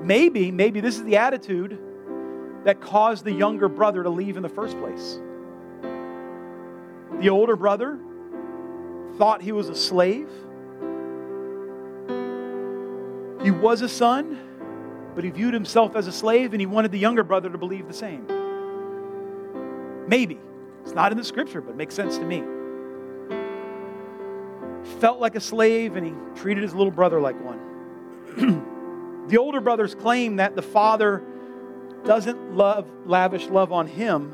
[0.04, 1.80] Maybe, maybe this is the attitude
[2.64, 5.20] that caused the younger brother to leave in the first place.
[7.22, 8.00] The older brother
[9.18, 10.30] thought he was a slave.
[13.44, 14.40] He was a son,
[15.16, 17.88] but he viewed himself as a slave and he wanted the younger brother to believe
[17.88, 18.26] the same.
[20.08, 20.40] Maybe.
[20.84, 22.44] It's not in the scripture, but it makes sense to me.
[25.00, 27.60] Felt like a slave and he treated his little brother like one.
[29.28, 31.24] the older brothers claim that the father
[32.06, 34.34] doesn't love lavish love on him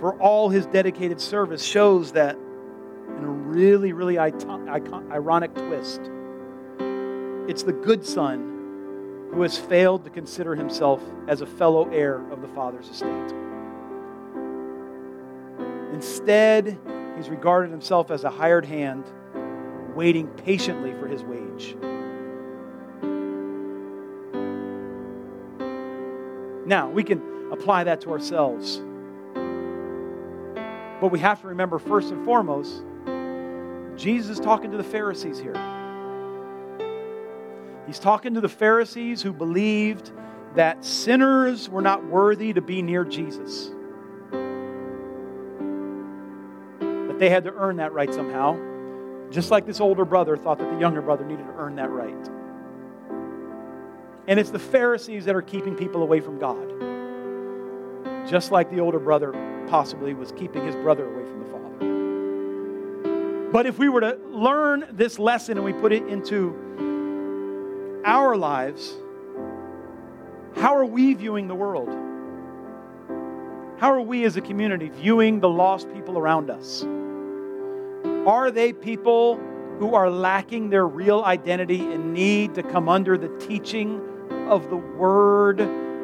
[0.00, 6.00] for all his dedicated service shows that in a really really ironic twist
[7.48, 12.40] it's the good son who has failed to consider himself as a fellow heir of
[12.40, 13.34] the father's estate.
[15.92, 16.78] Instead
[17.16, 19.04] he's regarded himself as a hired hand
[19.94, 21.76] waiting patiently for his wage
[26.66, 28.80] Now, we can apply that to ourselves.
[31.00, 32.82] But we have to remember, first and foremost,
[33.96, 35.54] Jesus is talking to the Pharisees here.
[37.86, 40.12] He's talking to the Pharisees who believed
[40.54, 43.70] that sinners were not worthy to be near Jesus.
[46.80, 48.56] That they had to earn that right somehow.
[49.30, 52.28] Just like this older brother thought that the younger brother needed to earn that right.
[54.26, 56.70] And it's the Pharisees that are keeping people away from God.
[58.28, 59.32] Just like the older brother
[59.68, 63.50] possibly was keeping his brother away from the Father.
[63.52, 68.94] But if we were to learn this lesson and we put it into our lives,
[70.56, 71.90] how are we viewing the world?
[73.78, 76.84] How are we as a community viewing the lost people around us?
[78.26, 79.38] Are they people
[79.78, 84.00] who are lacking their real identity and need to come under the teaching
[84.48, 85.60] of the Word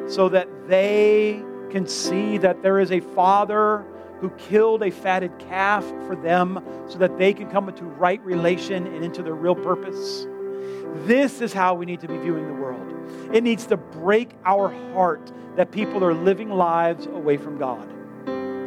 [0.09, 3.85] so that they can see that there is a Father
[4.19, 8.85] who killed a fatted calf for them so that they can come into right relation
[8.87, 10.27] and into their real purpose.
[11.05, 12.87] This is how we need to be viewing the world.
[13.33, 17.87] It needs to break our heart that people are living lives away from God.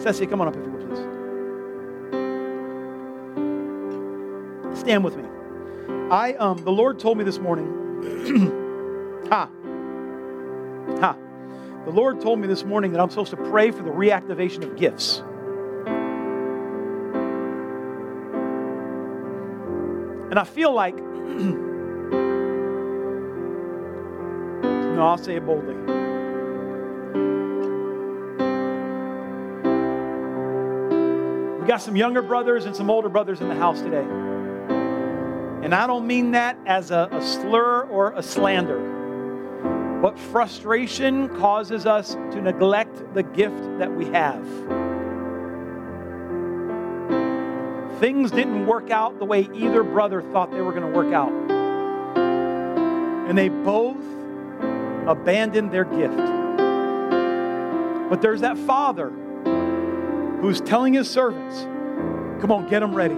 [0.03, 0.99] Ceci, come on up if you will, please.
[4.81, 5.25] Stand with me.
[6.11, 9.23] I um the Lord told me this morning.
[9.31, 9.49] ha.
[11.01, 11.17] Ha.
[11.85, 14.77] The Lord told me this morning that I'm supposed to pray for the reactivation of
[14.77, 15.23] gifts.
[20.31, 22.13] And I feel like, no,
[24.99, 25.75] I'll say it boldly.
[31.61, 34.05] We got some younger brothers and some older brothers in the house today.
[35.65, 38.94] And I don't mean that as a, a slur or a slander.
[40.05, 44.45] But frustration causes us to neglect the gift that we have.
[48.01, 51.33] Things didn't work out the way either brother thought they were going to work out.
[52.19, 53.97] And they both
[55.09, 56.19] abandoned their gift.
[58.11, 59.09] But there's that father
[60.43, 61.63] who's telling his servants,
[62.43, 63.17] Come on, get them ready.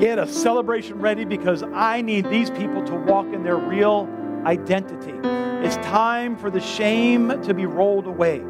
[0.00, 4.08] Get a celebration ready because I need these people to walk in their real
[4.46, 5.47] identity.
[5.68, 8.42] It's time for the shame to be rolled away.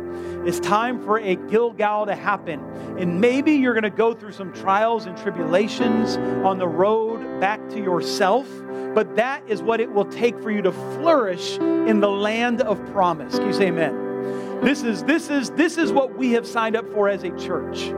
[0.47, 2.61] It's time for a Gilgal to happen.
[2.97, 6.17] And maybe you're going to go through some trials and tribulations
[6.47, 8.47] on the road back to yourself,
[8.95, 12.79] but that is what it will take for you to flourish in the land of
[12.93, 13.37] promise.
[13.37, 14.61] Can you say amen?
[14.63, 17.93] This is this is this is what we have signed up for as a church.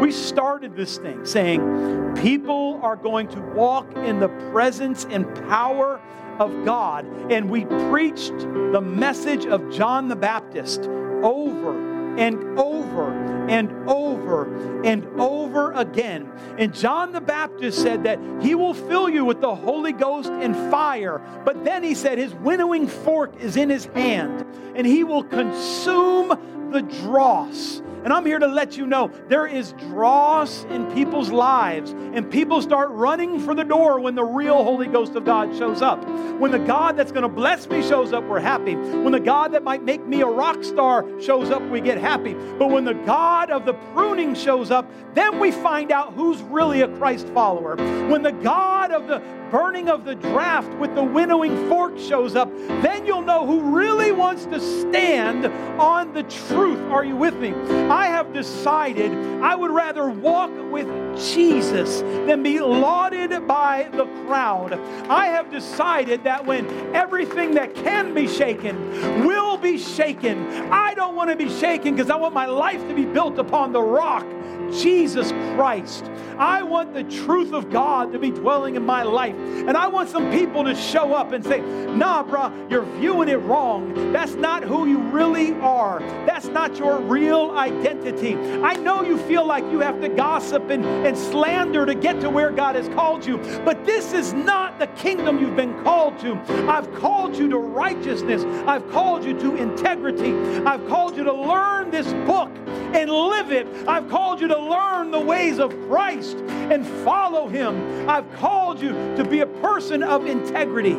[0.00, 6.00] We started this thing saying people are going to walk in the presence and power
[6.38, 7.06] of God.
[7.30, 13.12] And we preached the message of John the Baptist over and over
[13.48, 16.30] and over and over again.
[16.58, 20.54] And John the Baptist said that he will fill you with the Holy Ghost and
[20.70, 21.20] fire.
[21.44, 26.70] But then he said his winnowing fork is in his hand and he will consume
[26.70, 27.82] the dross.
[28.04, 32.60] And I'm here to let you know there is dross in people's lives, and people
[32.60, 36.06] start running for the door when the real Holy Ghost of God shows up.
[36.38, 38.74] When the God that's going to bless me shows up, we're happy.
[38.74, 42.34] When the God that might make me a rock star shows up, we get happy.
[42.34, 46.82] But when the God of the pruning shows up, then we find out who's really
[46.82, 47.76] a Christ follower.
[48.10, 52.52] When the God of the burning of the draft with the winnowing fork shows up,
[52.82, 55.46] then you'll know who really wants to stand
[55.80, 56.80] on the truth.
[56.90, 57.52] Are you with me?
[57.94, 64.72] I have decided I would rather walk with Jesus than be lauded by the crowd.
[65.08, 71.14] I have decided that when everything that can be shaken will be shaken, I don't
[71.14, 74.26] want to be shaken because I want my life to be built upon the rock
[74.72, 76.10] Jesus Christ.
[76.38, 79.36] I want the truth of God to be dwelling in my life.
[79.36, 83.36] And I want some people to show up and say, nah, bruh, you're viewing it
[83.36, 84.12] wrong.
[84.12, 86.00] That's not who you really are.
[86.26, 88.34] That's not your real identity.
[88.34, 92.30] I know you feel like you have to gossip and, and slander to get to
[92.30, 96.34] where God has called you, but this is not the kingdom you've been called to.
[96.68, 100.34] I've called you to righteousness, I've called you to integrity,
[100.64, 102.50] I've called you to learn this book
[102.94, 103.66] and live it.
[103.88, 108.08] I've called you to learn the ways of Christ and follow Him.
[108.08, 110.94] I've called you to be a person of integrity.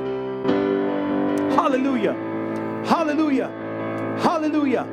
[1.55, 2.13] Hallelujah.
[2.85, 3.47] Hallelujah.
[4.19, 4.83] Hallelujah.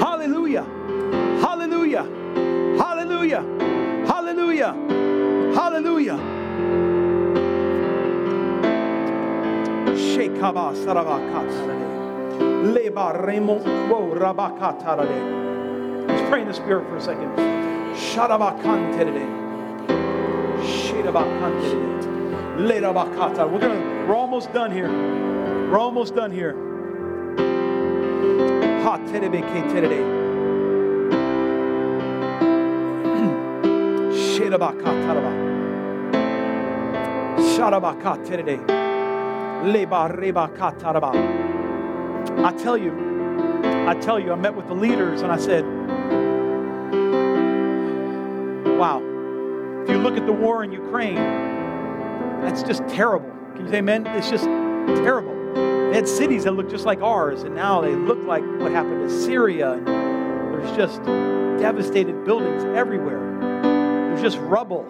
[0.00, 0.64] Hallelujah.
[1.40, 2.02] Hallelujah.
[2.78, 3.42] Hallelujah.
[4.06, 4.72] Hallelujah.
[5.54, 6.18] Hallelujah.
[9.96, 10.74] Shekaba.
[16.08, 17.75] Let's pray in the spirit for a second.
[23.50, 24.88] We're gonna we're almost done here.
[24.88, 26.52] We're almost done here.
[28.82, 30.00] Ha terebe ke terele.
[34.12, 35.32] Shirabakataraba.
[37.54, 38.56] Sharabakaterele.
[39.72, 41.12] Leba reba kataraba.
[42.44, 42.92] I tell you,
[43.88, 45.64] I tell you, I met with the leaders and I said,
[48.76, 48.98] wow,
[49.82, 51.16] if you look at the war in Ukraine,
[52.42, 53.30] that's just terrible.
[53.54, 54.06] Can you say amen?
[54.08, 55.34] It's just terrible.
[55.90, 59.08] They had cities that looked just like ours, and now they look like what happened
[59.08, 59.72] to Syria.
[59.72, 61.02] And there's just
[61.60, 63.38] devastated buildings everywhere.
[63.62, 64.84] There's just rubble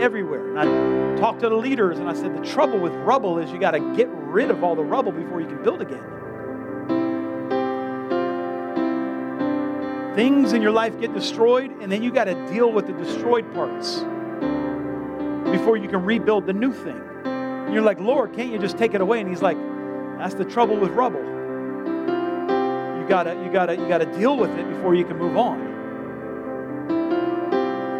[0.00, 0.56] everywhere.
[0.56, 3.58] And I talked to the leaders and I said, the trouble with rubble is you
[3.58, 6.02] got to get rid of all the rubble before you can build again.
[10.14, 13.52] Things in your life get destroyed, and then you got to deal with the destroyed
[13.52, 13.98] parts
[15.50, 17.00] before you can rebuild the new thing.
[17.24, 19.20] And you're like, Lord, can't you just take it away?
[19.20, 19.56] And He's like,
[20.18, 21.20] that's the trouble with rubble.
[21.20, 25.74] You gotta, you gotta, you gotta deal with it before you can move on.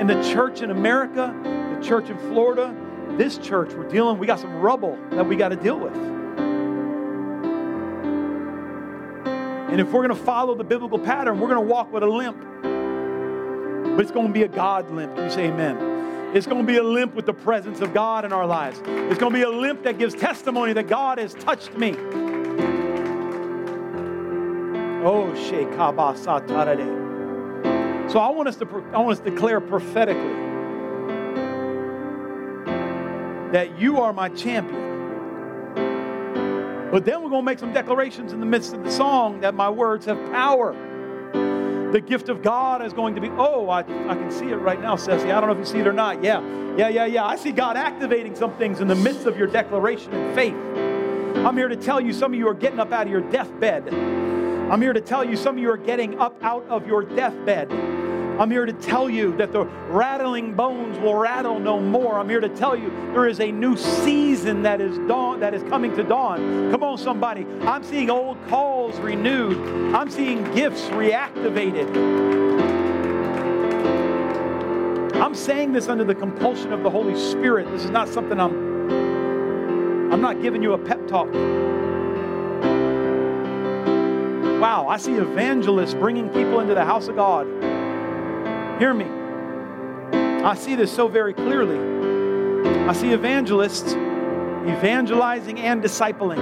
[0.00, 2.74] In the church in America, the church in Florida,
[3.16, 5.94] this church, we're dealing, we got some rubble that we got to deal with.
[9.74, 12.06] And if we're going to follow the biblical pattern, we're going to walk with a
[12.06, 12.40] limp.
[12.62, 15.16] But it's going to be a God limp.
[15.16, 16.32] Can you say amen?
[16.32, 18.78] It's going to be a limp with the presence of God in our lives.
[18.86, 21.90] It's going to be a limp that gives testimony that God has touched me.
[25.02, 26.40] Oh, Shekabasa
[28.12, 30.22] So I want us to I want us to declare prophetically
[33.50, 34.93] that you are my champion.
[36.94, 39.52] But then we're going to make some declarations in the midst of the song that
[39.52, 40.72] my words have power.
[41.90, 44.80] The gift of God is going to be, oh, I, I can see it right
[44.80, 45.32] now, Ceci.
[45.32, 46.22] I don't know if you see it or not.
[46.22, 46.40] Yeah,
[46.76, 47.24] yeah, yeah, yeah.
[47.24, 50.54] I see God activating some things in the midst of your declaration and faith.
[51.44, 53.92] I'm here to tell you some of you are getting up out of your deathbed.
[53.92, 57.72] I'm here to tell you some of you are getting up out of your deathbed.
[58.38, 62.18] I'm here to tell you that the rattling bones will rattle no more.
[62.18, 65.62] I'm here to tell you there is a new season that is dawn that is
[65.64, 66.72] coming to dawn.
[66.72, 67.46] Come on, somebody.
[67.62, 69.94] I'm seeing old calls renewed.
[69.94, 71.94] I'm seeing gifts reactivated.
[75.14, 77.70] I'm saying this under the compulsion of the Holy Spirit.
[77.70, 78.74] This is not something I'm
[80.12, 81.32] I'm not giving you a pep talk.
[84.60, 87.73] Wow, I see evangelists bringing people into the house of God.
[88.78, 89.06] Hear me.
[90.44, 91.78] I see this so very clearly.
[92.88, 93.94] I see evangelists
[94.68, 96.38] evangelizing and discipling.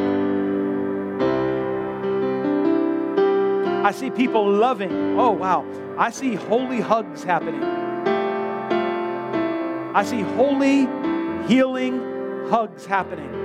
[3.85, 5.18] I see people loving.
[5.18, 5.66] Oh, wow.
[5.99, 7.62] I see holy hugs happening.
[9.95, 10.87] I see holy,
[11.47, 12.01] healing
[12.49, 13.41] hugs happening.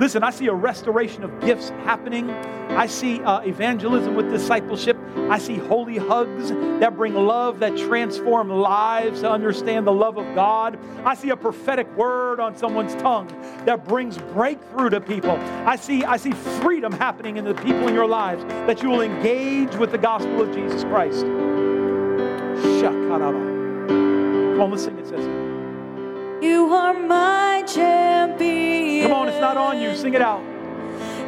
[0.00, 2.30] Listen, I see a restoration of gifts happening.
[2.30, 4.96] I see uh, evangelism with discipleship.
[5.28, 6.48] I see holy hugs
[6.80, 10.78] that bring love, that transform lives to understand the love of God.
[11.04, 13.28] I see a prophetic word on someone's tongue
[13.66, 15.32] that brings breakthrough to people.
[15.66, 19.02] I see, I see freedom happening in the people in your lives that you will
[19.02, 21.26] engage with the gospel of Jesus Christ.
[24.60, 25.49] Come on, let's sing it, says
[26.40, 29.02] You are my champion.
[29.02, 29.94] Come on, it's not on you.
[29.94, 30.42] Sing it out.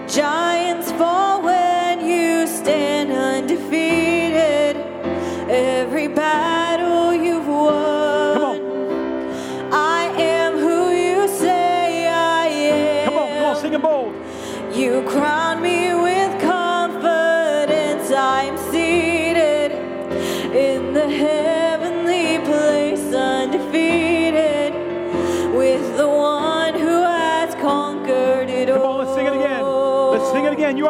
[0.08, 4.76] Giants fall when you stand undefeated.
[5.50, 8.34] Every battle you've won.
[8.34, 9.72] Come on.
[9.74, 13.08] I am who you say I am.
[13.10, 14.14] Come on, come on, sing it bold.
[14.74, 15.51] You crown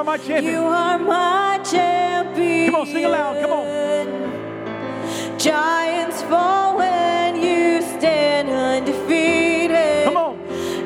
[0.03, 0.53] are my champion.
[0.53, 2.67] You are my champion.
[2.67, 3.41] Come on, sing it loud.
[3.41, 5.39] Come on.
[5.39, 10.05] Giants fall when you stand undefeated.
[10.07, 10.41] Come on.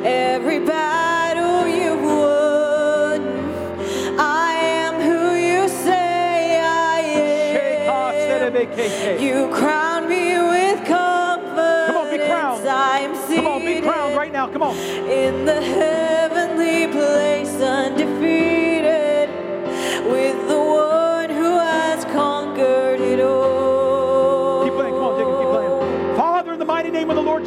[0.04, 3.22] Every battle you've won.
[4.18, 9.18] I am who you say I am.
[9.18, 11.86] You crown me with confidence.
[11.86, 12.68] Come on, be crowned.
[12.68, 14.46] I'm seated Come on, be crowned right now.
[14.48, 14.76] Come on.
[14.76, 15.62] in the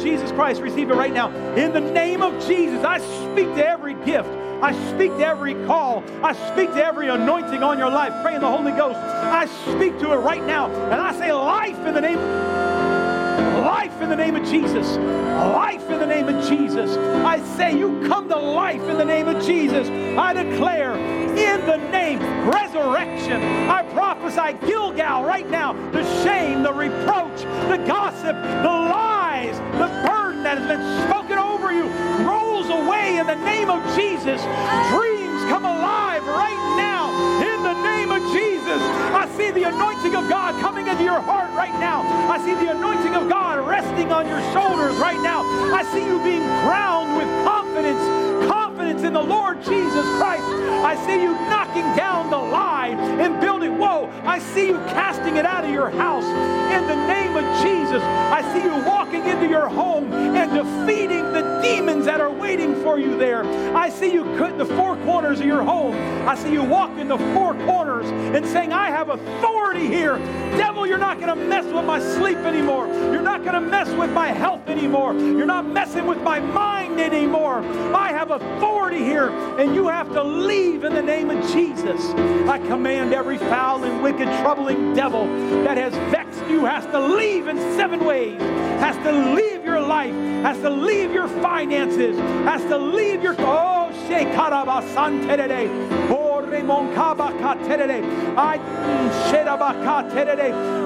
[0.00, 1.30] Jesus Christ, receive it right now.
[1.54, 4.28] In the name of Jesus, I speak to every gift.
[4.62, 6.04] I speak to every call.
[6.22, 8.12] I speak to every anointing on your life.
[8.22, 8.98] Pray in the Holy Ghost.
[8.98, 10.66] I speak to it right now.
[10.66, 12.18] And I say life in the name
[13.60, 14.96] Life in the name of Jesus.
[14.96, 16.96] Life in the name of Jesus.
[16.96, 19.88] I say you come to life in the name of Jesus.
[20.18, 22.20] I declare in the name
[22.50, 23.42] resurrection.
[23.68, 25.74] I prophesy Gilgal right now.
[25.90, 29.19] The shame, the reproach, the gossip, the lies,
[29.80, 31.88] the burden that has been spoken over you
[32.20, 34.36] rolls away in the name of Jesus.
[34.92, 37.08] Dreams come alive right now
[37.40, 38.76] in the name of Jesus.
[39.16, 42.04] I see the anointing of God coming into your heart right now.
[42.28, 45.48] I see the anointing of God resting on your shoulders right now.
[45.72, 48.04] I see you being crowned with confidence,
[48.52, 50.44] confidence in the Lord Jesus Christ.
[50.84, 53.49] I see you knocking down the lie and building.
[53.68, 58.02] Whoa, I see you casting it out of your house in the name of Jesus.
[58.02, 62.98] I see you walking into your home and defeating the demons that are waiting for
[62.98, 63.44] you there.
[63.76, 65.94] I see you cut the four corners of your home.
[66.28, 70.16] I see you walk in the four corners and saying, I have authority here.
[70.56, 72.86] Devil, you're not going to mess with my sleep anymore.
[72.86, 75.14] You're not going to mess with my health anymore.
[75.14, 77.60] You're not messing with my mind anymore.
[77.94, 82.10] I have authority here, and you have to leave in the name of Jesus.
[82.48, 85.26] I command every foul and wicked, troubling devil
[85.64, 88.40] that has vexed you has to leave in seven ways,
[88.78, 90.14] has to leave your life,
[90.44, 92.16] has to leave your finances,
[92.46, 93.34] has to leave your.
[93.40, 93.79] Oh.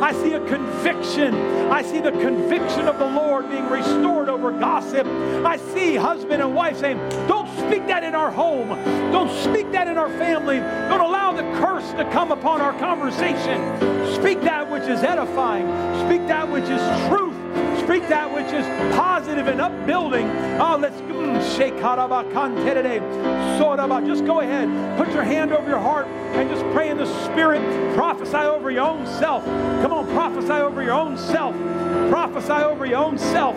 [0.04, 1.34] I see a conviction.
[1.70, 5.06] I see the conviction of the Lord being restored over gossip.
[5.06, 8.68] I see husband and wife saying, Don't speak that in our home.
[9.12, 10.58] Don't speak that in our family.
[10.58, 14.14] Don't allow the curse to come upon our conversation.
[14.14, 15.66] Speak that which is edifying.
[16.06, 17.33] Speak that which is truth.
[17.84, 18.64] Speak that which is
[18.96, 20.26] positive and upbuilding.
[20.58, 23.00] Oh, let's mm, shekarabakanterere,
[23.58, 24.06] soraba.
[24.06, 24.68] just go ahead.
[24.96, 27.60] Put your hand over your heart and just pray in the Spirit.
[27.94, 29.44] Prophesy over your own self.
[29.44, 31.54] Come on, prophesy over your own self.
[32.10, 33.54] Prophesy over your own self.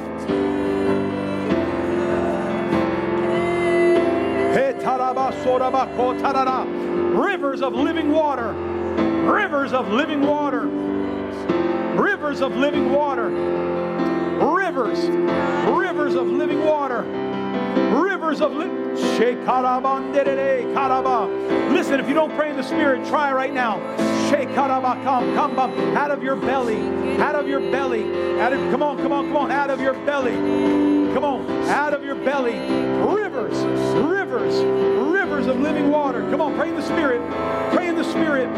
[7.18, 8.52] Rivers of living water.
[8.52, 10.68] Rivers of living water.
[11.96, 13.30] Rivers of living water.
[14.44, 15.00] Rivers.
[15.70, 17.02] Rivers of living water.
[17.94, 18.78] Rivers of living
[21.74, 23.80] Listen, if you don't pray in the Spirit, try right now.
[24.30, 25.98] Come, come, come.
[25.98, 27.18] Out of your belly.
[27.20, 28.40] Out of your belly.
[28.40, 29.52] Out of, come on, come on, come on.
[29.52, 30.34] Out of your belly.
[31.14, 31.50] Come on.
[31.70, 32.60] Out of your belly.
[32.60, 33.58] Rivers.
[33.96, 34.56] Rivers.
[35.12, 36.22] Rivers of living water.
[36.30, 37.22] Come on, pray in the Spirit.
[37.74, 38.54] Pray in the Spirit.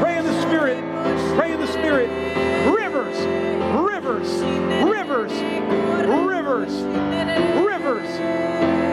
[0.00, 0.78] Pray in the Spirit.
[1.36, 2.10] Pray in the Spirit.
[2.74, 3.18] Rivers.
[3.74, 4.83] Rivers.
[5.32, 6.06] Rivers.
[6.06, 6.82] Rivers.
[7.64, 8.83] Rivers.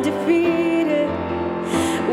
[0.00, 1.08] Undefeated.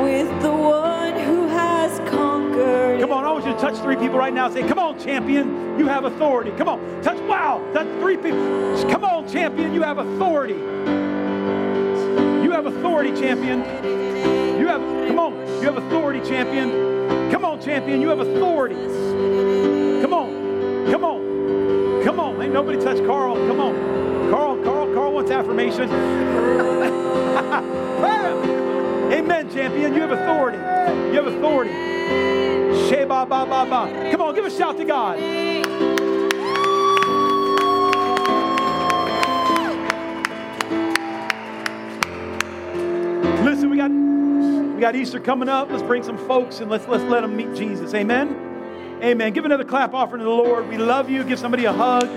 [0.01, 2.99] With the one who has conquered.
[2.99, 4.49] Come on, I want you to touch three people right now.
[4.49, 6.51] Say, come on, champion, you have authority.
[6.51, 8.39] Come on, touch, wow, touch three people.
[8.89, 10.53] Come on, champion, you have authority.
[12.43, 13.59] You have authority, champion.
[14.59, 17.31] You have, come on, you have authority, champion.
[17.31, 18.75] Come on, champion, you have authority.
[20.01, 22.41] Come on, come on, come on.
[22.41, 23.35] Ain't nobody touch Carl.
[23.35, 23.96] Come on.
[25.27, 25.89] Wants affirmation.
[29.11, 29.93] Amen, champion.
[29.93, 30.57] You have authority.
[30.57, 31.71] You have authority.
[32.87, 34.09] Sheba ba ba ba.
[34.09, 35.19] Come on, give a shout to God.
[43.43, 45.69] Listen, we got we got Easter coming up.
[45.69, 47.93] Let's bring some folks and let's let's let them meet Jesus.
[47.93, 49.01] Amen.
[49.03, 49.33] Amen.
[49.33, 50.69] Give another clap offering to the Lord.
[50.69, 51.25] We love you.
[51.25, 52.07] Give somebody a hug.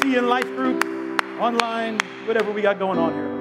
[0.00, 0.84] See you in life group,
[1.42, 3.31] online, whatever we got going on here.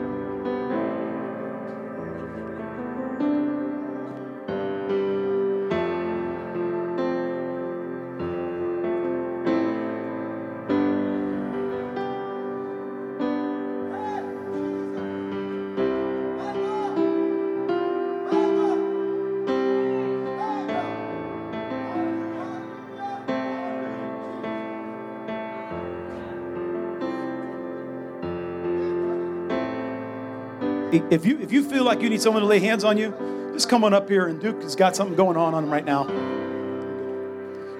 [31.12, 33.68] If you if you feel like you need someone to lay hands on you, just
[33.68, 36.06] come on up here and Duke has got something going on on him right now.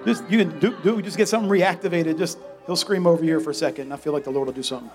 [0.04, 2.18] Just you can Duke, Duke just get something reactivated.
[2.18, 4.62] Just he'll scream over here for a second, I feel like the Lord will do
[4.62, 4.90] something.